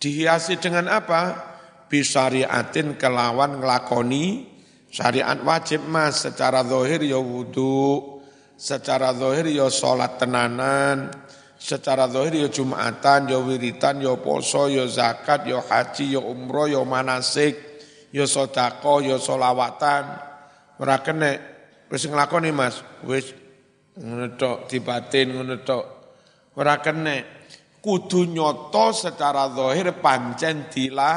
Dihiasi 0.00 0.56
dengan 0.56 0.88
apa? 0.88 1.52
Bisariatin 1.92 2.96
kelawan 2.96 3.60
ngelakoni 3.60 4.48
syariat 4.88 5.36
wajib 5.44 5.84
mas 5.84 6.24
secara 6.24 6.64
zahir 6.64 7.04
ya 7.04 7.20
wudhu, 7.20 8.18
secara 8.56 9.12
zahir 9.12 9.52
ya 9.52 9.68
sholat 9.68 10.16
tenanan, 10.16 11.12
secara 11.60 12.08
zahir 12.08 12.46
ya 12.46 12.48
jumatan, 12.48 13.28
ya 13.28 13.38
wiritan, 13.38 14.00
ya 14.00 14.16
poso, 14.16 14.66
ya 14.72 14.88
zakat, 14.88 15.44
ya 15.44 15.60
haji, 15.60 16.16
ya 16.16 16.20
umroh, 16.24 16.66
ya 16.66 16.80
manasik, 16.82 17.54
ya 18.10 18.24
sodako, 18.24 19.04
ya 19.04 19.20
solawatan. 19.20 20.04
Ora 20.80 20.98
kene 21.04 21.38
wis 21.92 22.08
Mas, 22.50 22.82
wis 23.06 23.30
ngono 23.94 24.34
tok 24.34 24.66
dibatin. 24.66 25.30
Ora 26.54 26.78
kene 26.78 27.16
kudu 27.82 28.30
nyoto 28.30 28.94
secara 28.94 29.50
zahir 29.50 29.90
pancen 29.98 30.70
dila 30.70 31.12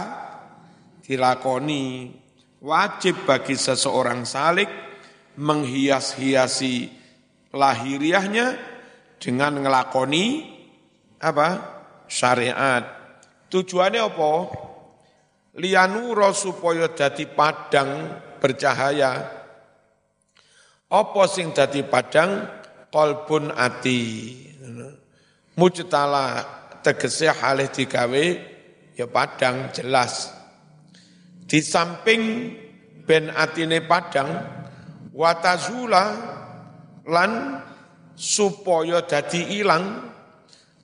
dilakoni. 1.06 2.10
Wajib 2.58 3.30
bagi 3.30 3.54
seseorang 3.54 4.26
salik 4.26 4.65
menghias-hiasi 5.38 6.89
lahiriahnya 7.54 8.58
dengan 9.21 9.62
ngelakoni 9.62 10.26
apa? 11.21 11.78
syariat. 12.10 12.82
Tujuannya 13.54 14.02
apa? 14.02 14.34
Lianuro 15.62 16.34
supaya 16.34 16.89
dadi 16.89 17.30
padang 17.30 18.17
bercahaya. 18.41 19.38
Apa 20.88 21.23
sing 21.30 21.54
dadi 21.54 21.86
padang? 21.86 22.58
Kolbun 22.88 23.52
ati. 23.52 24.46
Mujtala 25.57 26.45
tegese 26.85 27.33
halih 27.33 27.65
digawe 27.73 28.25
ya 28.93 29.09
padang 29.09 29.73
jelas. 29.73 30.29
Di 31.49 31.65
samping 31.65 32.53
ben 33.01 33.33
atine 33.33 33.81
padang 33.81 34.29
watazula 35.17 36.05
lan 37.09 37.63
supaya 38.13 39.01
dadi 39.01 39.57
ilang 39.57 40.13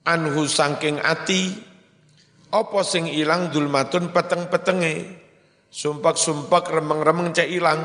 anhu 0.02 0.42
sangking 0.50 0.98
ati 0.98 1.54
apa 2.50 2.80
sing 2.82 3.06
ilang 3.10 3.54
dulmatun 3.54 4.10
peteng-petenge 4.10 4.94
sumpak-sumpak 5.70 6.70
remeng-remeng 6.70 7.30
cek 7.34 7.50
ilang 7.50 7.82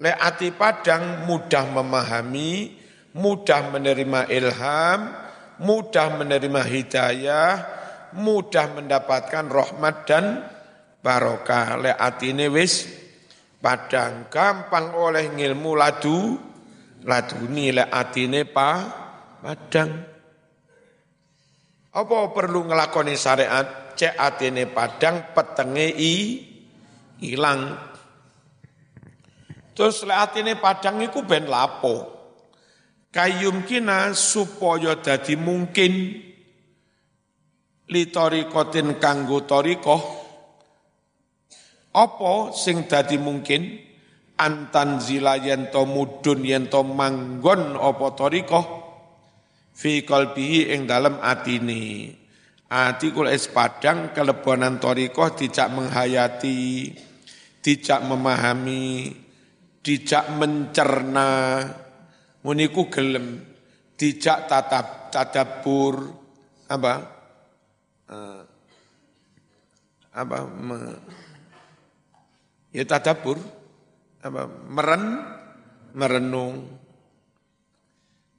le 0.00 0.12
ati 0.12 0.52
padang 0.52 1.24
mudah 1.24 1.64
memahami 1.72 2.72
mudah 3.16 3.72
menerima 3.72 4.28
ilham 4.32 5.25
mudah 5.62 6.20
menerima 6.20 6.62
hidayah 6.64 7.50
mudah 8.16 8.76
mendapatkan 8.76 9.44
rahmat 9.48 9.96
dan 10.08 10.24
barokah 11.04 11.76
le 11.80 11.92
atine 11.92 12.48
wis 12.48 12.88
padang 13.60 14.30
gampang 14.32 14.94
oleh 14.96 15.32
ngilmu 15.32 15.72
ladu 15.76 16.38
laduni 17.06 17.70
lek 17.70 17.88
atine 17.88 18.42
pa 18.44 18.70
padang. 19.40 19.90
Apa 21.96 22.18
perlu 22.34 22.60
ngelakoni 22.68 23.14
syariat 23.16 23.96
cek 23.96 24.18
atine 24.18 24.68
padang 24.68 25.32
petenge 25.32 25.88
i 25.96 26.14
ilang. 27.24 27.78
Terus 29.72 30.04
lek 30.04 30.18
atine 30.18 30.52
padang 30.58 31.00
iku 31.00 31.24
ben 31.24 31.48
lapo. 31.48 32.15
Kayum 33.16 33.64
kina 33.64 34.12
supaya 34.12 35.00
dadi 35.00 35.40
mungkin 35.40 36.20
litorikotin 37.88 39.00
kanggo 39.00 39.48
torikoh 39.48 40.04
apa 41.96 42.52
sing 42.52 42.84
dadi 42.84 43.16
mungkin? 43.16 43.88
Antan 44.36 45.00
zila 45.00 45.40
yento 45.40 45.88
mudun 45.88 46.44
yento 46.44 46.84
manggon 46.84 47.72
opo 47.72 48.12
toriko 48.12 48.60
fi 49.72 50.04
kalbihi 50.04 50.76
ing 50.76 50.84
dalem 50.84 51.16
atini 51.24 52.12
ati 52.68 53.16
kula 53.16 53.32
es 53.32 53.48
padang 53.48 54.12
kelebonan 54.12 54.76
toriko 54.76 55.32
dijak 55.32 55.72
menghayati 55.72 56.92
dijak 57.64 58.04
memahami 58.04 59.08
dijak 59.80 60.36
mencerna 60.36 61.32
muniku 62.46 62.86
gelem. 62.86 63.42
Dijak 63.98 64.46
tatap 64.46 65.10
tadabur 65.10 66.14
apa? 66.70 66.92
Uh, 68.06 68.42
apa? 70.14 70.38
Me, 70.46 70.78
ya 72.70 72.86
tadabur 72.86 73.42
apa? 74.22 74.46
Meren 74.46 75.02
merenung. 75.90 76.70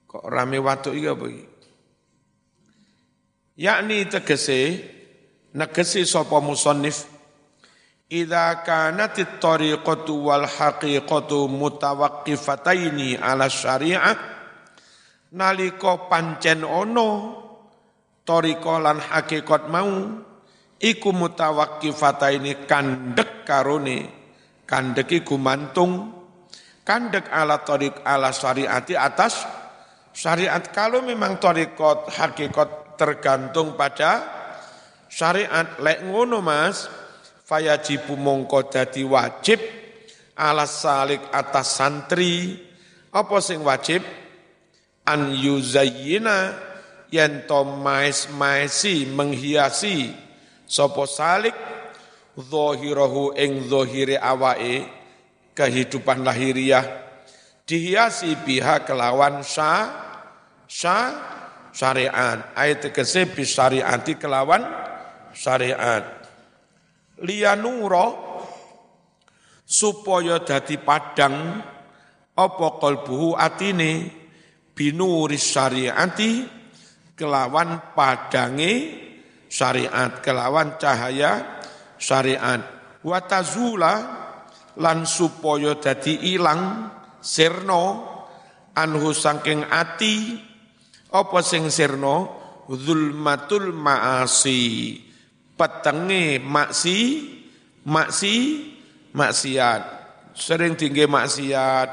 Kok 0.07 0.23
rame 0.31 0.55
watu 0.63 0.95
iki 0.95 1.11
apa 1.11 1.27
yakni 3.57 4.05
tegese 4.05 4.85
negesi 5.57 6.05
sapa 6.05 6.37
musannif 6.37 7.09
idza 8.07 8.63
kanat 8.63 9.19
at-tariqatu 9.19 10.13
wal 10.31 10.47
haqiqatu 10.47 11.51
mutawaqqifataini 11.51 13.19
ala 13.19 13.51
syariah 13.51 14.15
nalika 15.35 16.07
pancen 16.07 16.63
ono 16.63 17.09
tariqa 18.23 18.73
lan 18.79 19.03
hakikat 19.03 19.67
mau 19.67 20.23
iku 20.79 21.09
mutawaqqifataini 21.11 22.63
kandhek 22.63 23.43
karone 23.43 24.07
kandeki 24.63 25.27
gumantung 25.27 26.17
kandek 26.87 27.27
ala 27.27 27.67
torik 27.67 27.99
ala 28.07 28.31
syariati 28.31 28.95
atas 28.95 29.43
syariat. 30.15 30.63
Kalau 30.71 31.03
memang 31.03 31.35
torikot 31.35 32.07
hakikat 32.15 32.95
tergantung 32.95 33.75
pada 33.75 34.23
syariat 35.11 35.75
lek 35.83 36.07
ngono 36.07 36.39
mas 36.39 36.87
fayajibu 37.47 38.19
mongko 38.19 38.67
dadi 38.67 39.07
wajib 39.07 39.63
ala 40.35 40.67
salik 40.67 41.31
atas 41.31 41.79
santri. 41.79 42.59
Apa 43.15 43.39
sing 43.39 43.63
wajib? 43.63 44.03
An 45.07 45.31
yuzayyina 45.31 46.53
yen 47.07 47.47
to 47.47 47.63
maesi 48.35 49.07
menghiasi 49.07 50.11
sapa 50.67 51.07
salik 51.07 51.55
zahirahu 52.35 53.31
ing 53.39 53.71
zahire 53.71 54.19
awake 54.19 54.83
kehidupan 55.55 56.27
lahiriah. 56.27 56.83
Dihiasi 57.63 58.35
biha 58.43 58.83
kelawan 58.83 59.39
sya 59.47 59.87
sya 60.67 60.99
syariat. 61.71 62.51
Ayat 62.59 62.91
tegese 62.91 63.27
bisyariati 63.31 64.19
kelawan 64.19 64.67
syariat 65.31 66.16
liyanuro 67.21 68.25
supaya 69.65 70.41
dadi 70.41 70.77
padang 70.81 71.61
apa 72.37 72.67
kalbuhu 72.77 73.33
atine? 73.33 74.13
Binuris 74.77 75.57
syariati 75.57 76.45
kelawan 77.17 77.97
padange 77.97 78.73
syariat 79.49 80.21
kelawan 80.21 80.77
cahaya 80.77 81.65
syariat. 81.97 82.61
Wa 83.01 83.25
tazula 83.25 83.93
lan 84.77 85.09
supaya 85.09 85.81
dadi 85.81 86.37
ilang 86.37 86.93
sirno 87.17 88.05
anhu 88.77 89.09
saking 89.17 89.65
ati. 89.65 90.45
Apa 91.09 91.41
sing 91.41 91.71
zulmatul 91.71 93.73
maasi 93.73 95.06
petenge 95.57 96.37
maksi 96.39 96.97
maksi 97.83 98.35
maksiat. 99.11 99.81
Sering 100.37 100.77
tinggi 100.77 101.09
maksiat. 101.09 101.89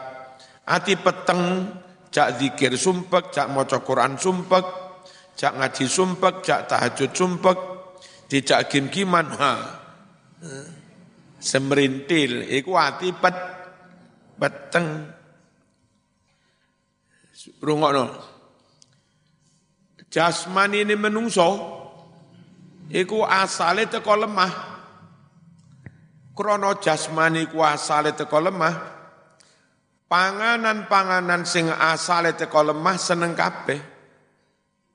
Ati 0.65 0.95
peteng 1.01 1.73
cak 2.13 2.41
zikir 2.41 2.77
sumpek 2.77 3.33
cak 3.33 3.49
maca 3.53 3.81
Quran 3.81 4.17
sumpek 4.21 4.65
cak 5.35 5.53
ngaji 5.61 5.85
sumpek 5.89 6.35
cak 6.45 6.61
tahajud 6.69 7.11
sumpek 7.13 7.59
dicak 8.29 8.69
gim-giman. 8.69 9.27
Ha. 9.33 9.53
Semerintil 11.41 12.49
iku 12.49 12.77
ati 12.77 13.13
pet 13.13 13.37
peteng. 14.41 14.87
Rungokno. 17.61 18.09
Jasmani 20.09 20.87
ini 20.87 20.97
menungso 20.97 21.84
iku 22.91 23.25
asale 23.25 23.87
teko 23.87 24.17
lemah 24.17 24.75
Krono 26.35 26.75
jasmani 26.83 27.47
ku 27.47 27.63
asale 27.63 28.11
teko 28.11 28.43
lemah, 28.43 28.75
panganan-panganan 30.11 31.47
sing 31.47 31.71
asale 31.71 32.35
teko 32.35 32.75
lemah 32.75 32.99
seneng 32.99 33.39
kabeh. 33.39 33.79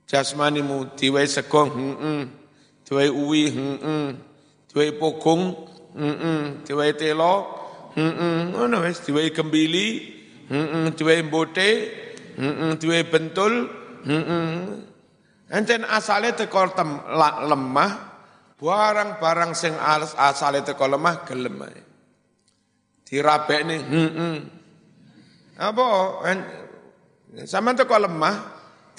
Jasmanimu 0.03 0.99
diwe 0.99 1.23
sego, 1.31 1.63
heeh. 1.71 2.27
Diwe 2.83 3.05
uwi, 3.07 3.43
heeh. 3.55 4.07
Diwe 4.67 4.85
pogung, 4.99 5.55
heeh. 5.95 6.59
Diwe 6.67 6.91
telo, 6.99 7.33
heeh. 7.95 8.51
Ngono 8.51 8.83
wis 8.83 8.99
diwe 9.07 9.31
gembili, 9.31 9.87
heeh. 10.51 10.91
Diwe 10.91 11.23
mbote, 11.23 11.69
heeh. 12.35 12.71
Diwe 12.75 12.99
bentul, 13.07 13.53
heeh. 14.03 14.88
Enten 15.49 15.81
asale 15.85 16.37
teko 16.37 16.69
lemah, 17.49 18.09
Barang-barang 18.59 19.55
sing 19.55 19.71
asale 20.19 20.59
teko 20.67 20.83
lemah 20.91 21.23
gelem 21.23 21.63
ae. 21.63 21.79
Dirabekne, 23.07 23.77
heeh. 23.87 24.35
Apa 25.63 25.85
sampean 27.47 27.79
teko 27.79 27.95
lemah 28.03 28.35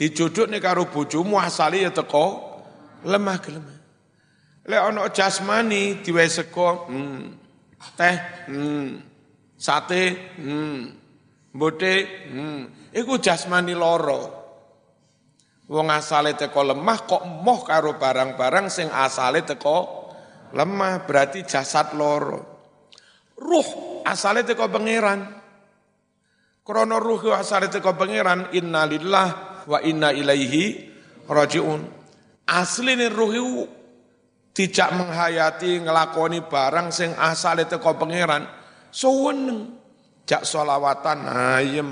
dijudukne 0.00 0.64
karo 0.64 0.88
bojomu 0.88 1.36
asale 1.36 1.84
ya 1.84 1.92
teko 1.92 2.24
lemah 3.04 3.36
gelem. 3.44 3.68
Lek 4.64 4.80
ana 4.80 5.12
jasmani 5.12 6.00
diwe 6.00 6.24
sego, 6.24 6.88
hmm, 6.88 7.20
teh, 8.00 8.16
hmm, 8.48 8.88
sate, 9.60 10.04
hmm, 10.40 10.80
mbote, 11.52 11.94
hmm, 12.32 12.92
iku 12.96 13.20
jasmani 13.20 13.76
loro. 13.76 14.39
Wong 15.70 15.86
asale 15.86 16.34
teko 16.34 16.66
lemah 16.66 17.06
kok 17.06 17.22
moh 17.22 17.62
karo 17.62 17.94
barang-barang 17.94 18.66
sing 18.66 18.90
asale 18.90 19.46
teko 19.46 20.10
lemah 20.50 21.06
berarti 21.06 21.46
jasad 21.46 21.94
loro. 21.94 22.42
Ruh 23.38 24.02
asale 24.02 24.42
teko 24.42 24.66
pangeran. 24.66 25.30
Krono 26.66 26.98
ruh 26.98 27.38
asale 27.38 27.70
teko 27.70 27.94
pangeran 27.94 28.50
innalillah 28.50 29.28
wa 29.70 29.78
inna 29.86 30.10
ilaihi 30.10 30.90
rajiun. 31.30 31.80
Asline 32.50 33.06
ruh 33.06 33.62
tidak 34.50 34.90
menghayati 34.90 35.86
ngelakoni 35.86 36.50
barang 36.50 36.90
sing 36.90 37.14
asale 37.14 37.70
teko 37.70 37.94
pangeran. 37.94 38.42
Suweneng. 38.90 39.78
Jak 40.26 40.46
solawatan 40.46 41.26
ayem, 41.26 41.90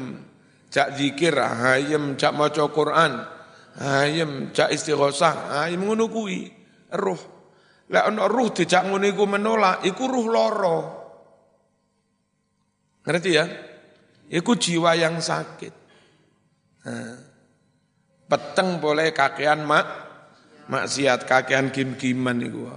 jak 0.70 0.94
zikir 0.94 1.34
ayem, 1.42 2.14
jak 2.14 2.30
maca 2.38 2.70
Quran 2.70 3.37
ayem 3.78 4.50
cak 4.50 4.74
istighosah. 4.74 5.64
Ayem 5.64 5.86
ngono 5.86 6.10
kuwi. 6.10 6.50
Ruh. 6.94 7.22
Lek 7.88 8.04
ana 8.04 8.28
ruh 8.28 8.52
dijak 8.52 8.84
ngono 8.84 9.08
iku 9.08 9.24
menolak 9.24 9.80
iku 9.88 10.04
ruh 10.04 10.26
loro 10.28 10.78
ngerti 13.08 13.30
ya? 13.32 13.48
Iku 14.28 14.52
jiwa 14.60 14.92
yang 14.92 15.16
sakit. 15.24 15.74
Nah, 16.84 17.16
peteng 18.28 18.76
boleh 18.76 19.16
kakean 19.16 19.64
mak 19.64 19.88
maksiat 20.68 21.24
kakean 21.24 21.72
gim-giman 21.72 22.36
iku. 22.44 22.68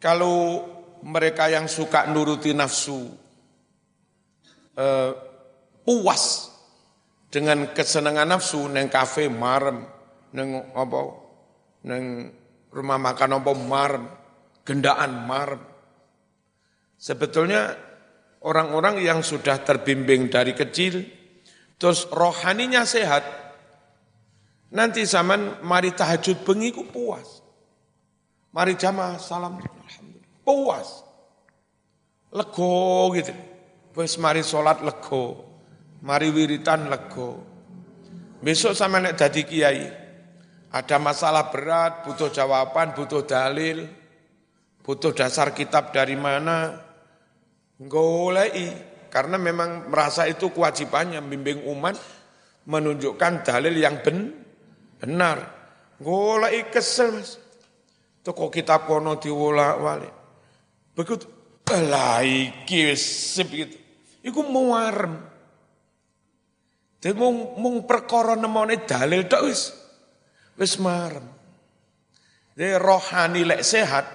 Kalau 0.00 0.64
mereka 1.04 1.52
yang 1.52 1.68
suka 1.68 2.08
nuruti 2.08 2.56
nafsu 2.56 3.12
eh, 4.80 5.12
puas 5.84 6.55
dengan 7.36 7.68
kesenangan 7.68 8.32
nafsu 8.32 8.64
neng 8.64 8.88
kafe 8.88 9.28
marem 9.28 9.84
neng 10.32 10.72
apa 10.72 11.00
neng 11.84 12.32
rumah 12.72 12.96
makan 12.96 13.36
apa 13.36 13.52
marem 13.52 14.04
gendaan 14.64 15.28
marem. 15.28 15.60
Sebetulnya 16.96 17.76
orang-orang 18.40 19.04
yang 19.04 19.20
sudah 19.20 19.60
terbimbing 19.60 20.32
dari 20.32 20.56
kecil 20.56 21.04
terus 21.76 22.08
rohaninya 22.08 22.88
sehat 22.88 23.20
nanti 24.72 25.04
zaman 25.04 25.60
mari 25.60 25.92
tahajud 25.92 26.40
bengi 26.40 26.72
ku 26.72 26.88
puas. 26.88 27.44
Mari 28.56 28.80
jamaah 28.80 29.20
salam 29.20 29.60
alhamdulillah 29.60 30.40
puas. 30.40 30.88
Lego 32.32 33.12
gitu. 33.12 33.36
Wis 33.92 34.16
mari 34.16 34.40
sholat 34.40 34.80
lego 34.80 35.55
mari 36.02 36.28
wiritan 36.32 36.90
lego. 36.90 37.44
Besok 38.42 38.76
sama 38.76 39.00
nek 39.00 39.16
jadi 39.16 39.42
kiai, 39.46 39.84
ada 40.68 40.96
masalah 41.00 41.48
berat, 41.48 42.04
butuh 42.04 42.28
jawaban, 42.28 42.92
butuh 42.92 43.24
dalil, 43.24 43.88
butuh 44.84 45.16
dasar 45.16 45.56
kitab 45.56 45.94
dari 45.94 46.18
mana, 46.18 46.76
golei. 47.80 48.94
Karena 49.06 49.40
memang 49.40 49.88
merasa 49.88 50.28
itu 50.28 50.52
kewajibannya 50.52 51.24
membimbing 51.24 51.64
umat, 51.72 51.96
menunjukkan 52.68 53.48
dalil 53.48 53.72
yang 53.72 54.04
ben, 54.04 54.36
benar. 55.00 55.56
Golei 55.96 56.68
kesel 56.68 57.16
mas. 57.16 57.40
Toko 58.20 58.52
kitab 58.52 58.84
kono 58.84 59.16
diwolak 59.16 59.74
wali. 59.80 60.10
Begitu, 60.92 61.24
lah 61.70 62.20
iki 62.20 62.92
sip 62.98 63.48
gitu. 63.54 63.78
Iku 64.26 64.42
muarem. 64.44 65.35
Jadi 66.96 67.12
mung 67.12 67.60
mung 67.60 67.76
perkara 67.84 68.34
nemone 68.34 68.88
dalil 68.88 69.28
tok 69.28 69.42
wis 69.44 69.72
wis 70.56 70.80
marem. 70.80 71.24
Jadi 72.56 72.80
rohani 72.80 73.44
lek 73.44 73.60
sehat 73.60 74.06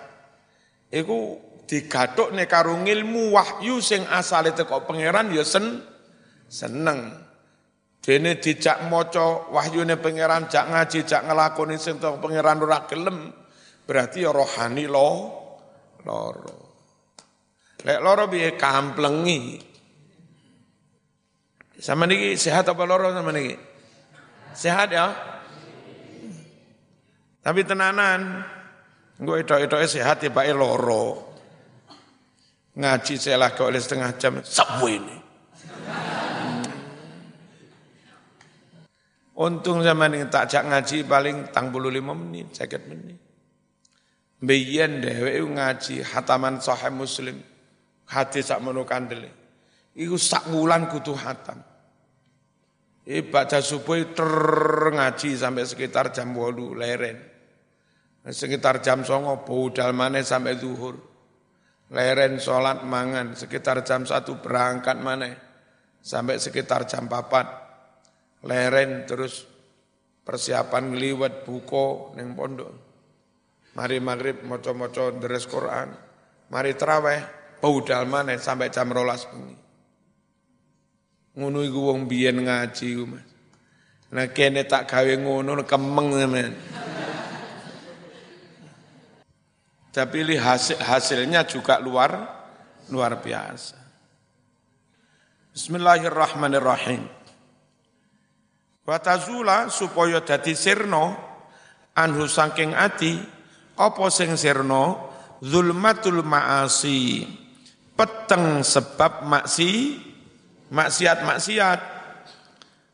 iku 0.90 1.38
digathukne 1.70 2.50
karo 2.50 2.76
ilmu 2.82 3.32
wahyu 3.32 3.80
sing 3.80 4.04
asale 4.10 4.52
teko 4.52 4.84
pangeran 4.84 5.30
ya 5.32 5.46
sen 5.46 5.80
seneng. 6.50 7.16
Dene 8.02 8.42
dijak 8.42 8.90
maca 8.90 9.54
wahyune 9.54 9.94
pangeran, 10.02 10.50
jak 10.50 10.74
ngaji, 10.74 11.06
jak 11.06 11.22
ngelakoni 11.22 11.78
sing 11.78 12.02
teko 12.02 12.18
pangeran 12.18 12.58
ora 12.58 12.90
gelem, 12.90 13.30
berarti 13.86 14.26
ya 14.26 14.34
rohani 14.34 14.90
lo 14.90 15.10
loro. 16.02 16.60
Lek 17.86 18.00
loro 18.02 18.26
piye 18.26 18.58
kamplengi. 18.58 19.71
Sama 21.82 22.06
niki 22.06 22.38
sehat 22.38 22.70
apa 22.70 22.86
loro 22.86 23.10
sama 23.10 23.34
niki? 23.34 23.58
Sehat 24.54 24.94
ya? 24.94 25.10
Tapi 27.42 27.66
tenanan, 27.66 28.46
gue 29.18 29.42
itu 29.42 29.58
itu 29.58 29.98
sehat 29.98 30.22
ya 30.22 30.30
pak 30.30 30.46
loro. 30.54 31.34
Ngaji 32.78 33.18
saya 33.18 33.42
lah 33.42 33.52
oleh 33.66 33.82
setengah 33.82 34.14
jam, 34.22 34.46
sabu 34.46 34.94
ini. 34.94 35.18
Untung 39.42 39.82
zaman 39.82 40.14
ini 40.14 40.30
tak 40.30 40.54
jak 40.54 40.70
ngaji 40.70 41.02
paling 41.10 41.50
tang 41.50 41.74
bulu 41.74 41.90
lima 41.90 42.14
menit, 42.14 42.54
sakit 42.54 42.82
menit. 42.86 43.18
Biyen 44.38 45.02
dewe 45.02 45.42
ngaji 45.42 46.06
hataman 46.06 46.62
sahih 46.62 46.94
muslim, 46.94 47.42
hati 48.06 48.46
sak 48.46 48.62
menukan 48.62 49.10
dele. 49.10 49.34
Iku 49.98 50.14
sak 50.14 50.46
wulan 50.54 50.86
kutu 50.86 51.18
hatam. 51.18 51.71
Ibadah 53.02 53.66
subuh 53.66 54.14
ter 54.14 54.30
ngaji 54.94 55.34
sampai 55.34 55.66
sekitar 55.66 56.14
jam 56.14 56.38
8 56.38 56.78
leren. 56.78 57.18
Sekitar 58.30 58.86
jam 58.86 59.02
songo 59.02 59.42
budal 59.42 59.98
mana 59.98 60.22
sampai 60.22 60.62
zuhur. 60.62 61.02
Leren 61.90 62.38
sholat 62.38 62.86
mangan 62.86 63.34
sekitar 63.34 63.82
jam 63.82 64.06
satu 64.06 64.38
berangkat 64.38 65.02
mana 65.02 65.34
sampai 65.98 66.38
sekitar 66.38 66.86
jam 66.86 67.10
4. 67.10 68.46
Leren 68.46 69.10
terus 69.10 69.50
persiapan 70.22 70.94
ngeliwat 70.94 71.42
buko 71.42 72.14
neng 72.14 72.38
pondok. 72.38 72.70
Mari 73.74 73.98
maghrib 73.98 74.46
moco-moco 74.46 75.18
deres 75.18 75.50
Quran. 75.50 75.90
Mari 76.54 76.78
terawih 76.78 77.22
budal 77.58 78.06
mana 78.06 78.38
sampai 78.38 78.70
jam 78.70 78.94
rolas 78.94 79.26
bengi. 79.26 79.71
Ngono 81.32 81.64
iku 81.64 81.96
wong 81.96 82.12
biyen 82.12 82.44
ngaji 82.44 82.88
ku 83.00 83.06
Mas. 83.08 83.24
Nah 84.12 84.28
kene 84.28 84.68
tak 84.68 84.92
gawe 84.92 85.14
ngono 85.16 85.64
kemeng 85.64 86.12
men. 86.28 86.52
Tapi 89.92 90.24
hasil, 90.36 90.80
hasilnya 90.80 91.48
juga 91.48 91.80
luar 91.80 92.12
luar 92.92 93.24
biasa. 93.24 93.80
Bismillahirrahmanirrahim. 95.56 97.08
Watazula 98.84 99.72
supaya 99.72 100.20
dadi 100.20 100.52
sirno 100.52 101.16
anhu 101.96 102.28
saking 102.28 102.76
ati 102.76 103.16
apa 103.80 104.04
sing 104.12 104.36
sirno 104.36 105.12
zulmatul 105.40 106.20
maasi 106.28 107.24
peteng 107.96 108.60
sebab 108.64 109.24
maksi 109.24 110.11
maksiat-maksiat. 110.72 111.80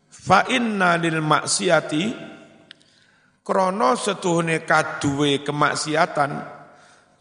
Fa 0.10 0.44
inna 0.52 1.00
lil 1.00 1.24
maksiati 1.24 2.12
krana 3.46 3.96
setuhune 3.96 4.68
kaduwe 4.68 5.40
kemaksiatan 5.46 6.32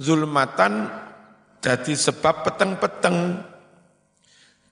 zulmatan 0.00 0.90
jadi 1.62 1.94
sebab 1.94 2.42
peteng-peteng. 2.42 3.18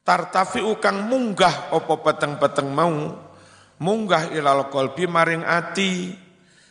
Tartafi 0.05 0.61
ukang 0.61 1.09
munggah 1.09 1.73
opo 1.73 2.05
peteng-peteng 2.05 2.69
mau 2.69 2.93
munggah 3.81 4.35
ilal 4.35 4.69
kolbi 4.69 5.07
maring 5.07 5.47
ati. 5.47 6.13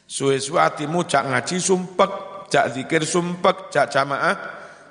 Suwe-suwe 0.03 0.59
atimu 0.61 1.07
cak 1.07 1.31
ngaji 1.31 1.57
sumpek 1.57 2.11
cak 2.51 2.75
zikir 2.75 3.01
sumpek 3.07 3.71
cak 3.73 3.89
jamaah 3.89 4.35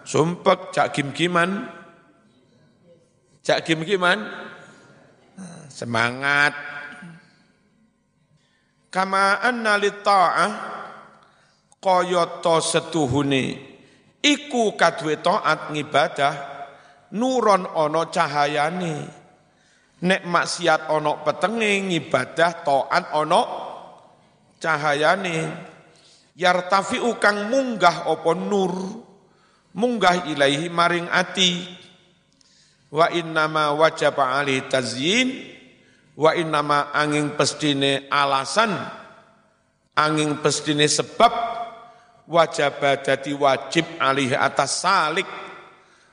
sumpek 0.02 0.74
cak 0.74 0.90
gim-giman 0.90 1.68
cak 3.42 3.66
gim-giman 3.66 4.22
semangat. 5.66 6.54
Kama 8.92 9.40
anna 9.42 9.80
ta'ah 9.80 10.52
kaya 11.82 12.44
to 12.44 12.56
setuhune. 12.62 13.44
Iku 14.22 14.78
kadwe 14.78 15.18
taat 15.18 15.74
ngibadah 15.74 16.34
nuron 17.18 17.66
ono 17.66 18.06
cahayane. 18.06 18.94
Nek 20.02 20.22
maksiat 20.26 20.92
ono 20.94 21.26
petenge 21.26 21.72
ngibadah 21.90 22.52
taat 22.62 23.04
ono 23.16 23.42
cahayane. 24.62 25.36
Yartafi 26.38 27.02
ukang 27.02 27.50
munggah 27.50 28.08
opo 28.08 28.32
nur 28.32 28.72
munggah 29.72 30.28
ilaihi 30.28 30.68
maring 30.68 31.08
ati 31.08 31.82
wa 32.92 33.08
innama 33.08 33.72
wajaba 33.72 34.36
ali 34.36 34.60
tazyin 34.68 35.32
wa 36.12 36.36
innama 36.36 36.92
angin 36.92 37.32
pestine 37.32 38.06
alasan 38.12 38.76
angin 39.96 40.36
pestine 40.44 40.84
sebab 40.84 41.32
wajib 42.28 42.76
dadi 42.78 43.32
wajib 43.32 43.88
alih 43.96 44.36
atas 44.36 44.84
salik 44.84 45.26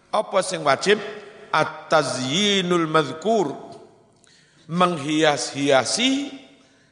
apa 0.09 0.41
sing 0.41 0.65
wajib? 0.65 0.97
At-tazyinul 1.49 2.89
madhkur. 2.89 3.53
Menghias-hiasi 4.69 6.29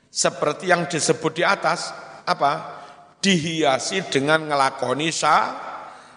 seperti 0.10 0.70
yang 0.70 0.90
disebut 0.90 1.42
di 1.42 1.44
atas. 1.46 1.94
Apa? 2.26 2.82
Dihiasi 3.22 4.06
dengan 4.10 4.46
ngelakoni 4.46 5.10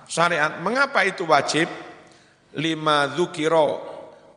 syariat. 0.08 0.60
Mengapa 0.60 1.04
itu 1.04 1.24
wajib? 1.24 1.68
Lima 2.58 3.06
dzukiro 3.14 3.66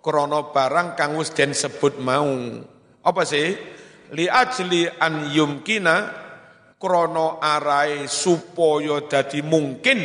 krono 0.03 0.53
barang 0.53 0.93
kang 0.93 1.17
wis 1.17 1.33
den 1.33 1.57
sebut 1.57 1.97
mau. 1.97 2.29
Apa 3.01 3.23
sih? 3.25 3.57
Li 4.13 4.29
ajli 4.29 4.85
an 4.85 5.33
yumkina 5.33 5.95
krono 6.77 7.41
arai 7.41 8.05
supaya 8.05 9.07
dadi 9.09 9.39
mungkin 9.41 9.99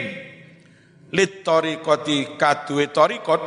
lit 1.12 1.42
torikoti 1.44 2.38
kadue 2.38 2.88
torikot 2.94 3.42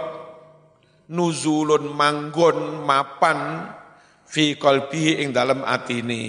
nuzulun 1.15 1.95
manggon 1.95 2.83
mapan 2.83 3.71
fi 4.27 4.59
qalbihi 4.59 5.23
ing 5.23 5.29
dalam 5.31 5.63
atine 5.63 6.23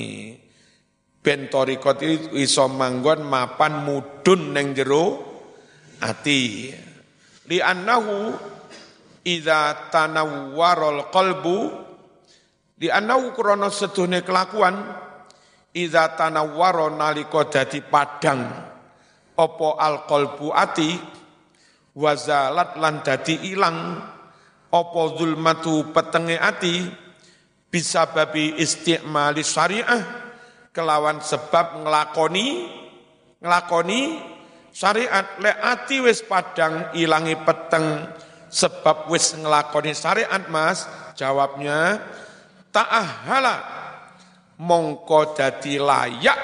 ben 1.23 1.47
torikot 1.47 2.03
iso 2.38 2.66
manggon 2.66 3.23
mapan 3.27 3.87
mudun 3.87 4.55
neng 4.55 4.75
jero 4.75 5.05
ati 6.03 6.71
li 7.50 7.59
annahu 7.59 8.35
idza 9.26 9.90
tanawwarul 9.90 11.11
qalbu 11.11 11.59
di 12.78 12.90
annahu 12.90 13.31
krana 13.35 13.70
seduhne 13.70 14.26
kelakuan 14.26 14.74
idza 15.74 16.18
tanawwara 16.18 16.90
nalika 16.92 17.46
dadi 17.46 17.81
padang 17.83 18.42
apa 19.38 19.68
alqalbu 19.78 20.52
ati 20.52 20.90
wazalat 21.96 22.76
lan 22.76 23.00
dadi 23.00 23.52
ilang 23.55 23.78
apa 24.72 25.00
zulmatu 25.16 25.92
petenge 25.92 26.37
ati 26.37 26.74
bisa 27.72 28.09
babi 28.09 28.57
istiqmali 28.61 29.40
syariah 29.40 30.02
kelawan 30.72 31.20
sebab 31.20 31.85
ngelakoni 31.85 32.46
ngelakoni 33.40 34.00
syariat 34.73 35.37
le 35.39 35.53
ati 35.53 36.01
wis 36.01 36.25
padang 36.25 36.91
ilangi 36.97 37.37
peteng 37.45 38.09
sebab 38.49 39.13
wis 39.13 39.37
ngelakoni 39.37 39.93
syariat 39.93 40.49
mas. 40.49 40.89
Jawabnya 41.13 42.01
ta'ahala 42.73 43.57
mongko 44.59 45.37
dadi 45.37 45.77
layak. 45.77 46.41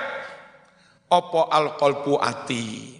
Apa 1.08 1.40
alqalbu 1.48 2.20
ati? 2.20 2.92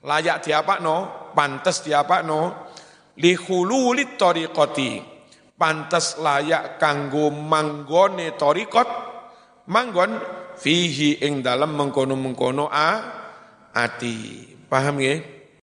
Layak 0.00 0.48
diapa 0.48 0.80
no 0.80 1.28
pantas 1.36 1.84
diapa 1.84 2.24
no 2.24 2.72
lihululi 3.20 4.16
tariqati. 4.16 5.20
Pantas 5.60 6.16
layak 6.16 6.80
kanggo 6.80 7.28
manggone 7.28 8.32
tariqat. 8.32 8.88
Manggon 9.70 10.18
fihi 10.56 11.22
ing 11.22 11.44
dalam 11.46 11.76
mengkono-mengkono 11.78 12.66
a 12.66 12.90
ati 13.70 14.49
paham 14.70 15.02
ya 15.02 15.18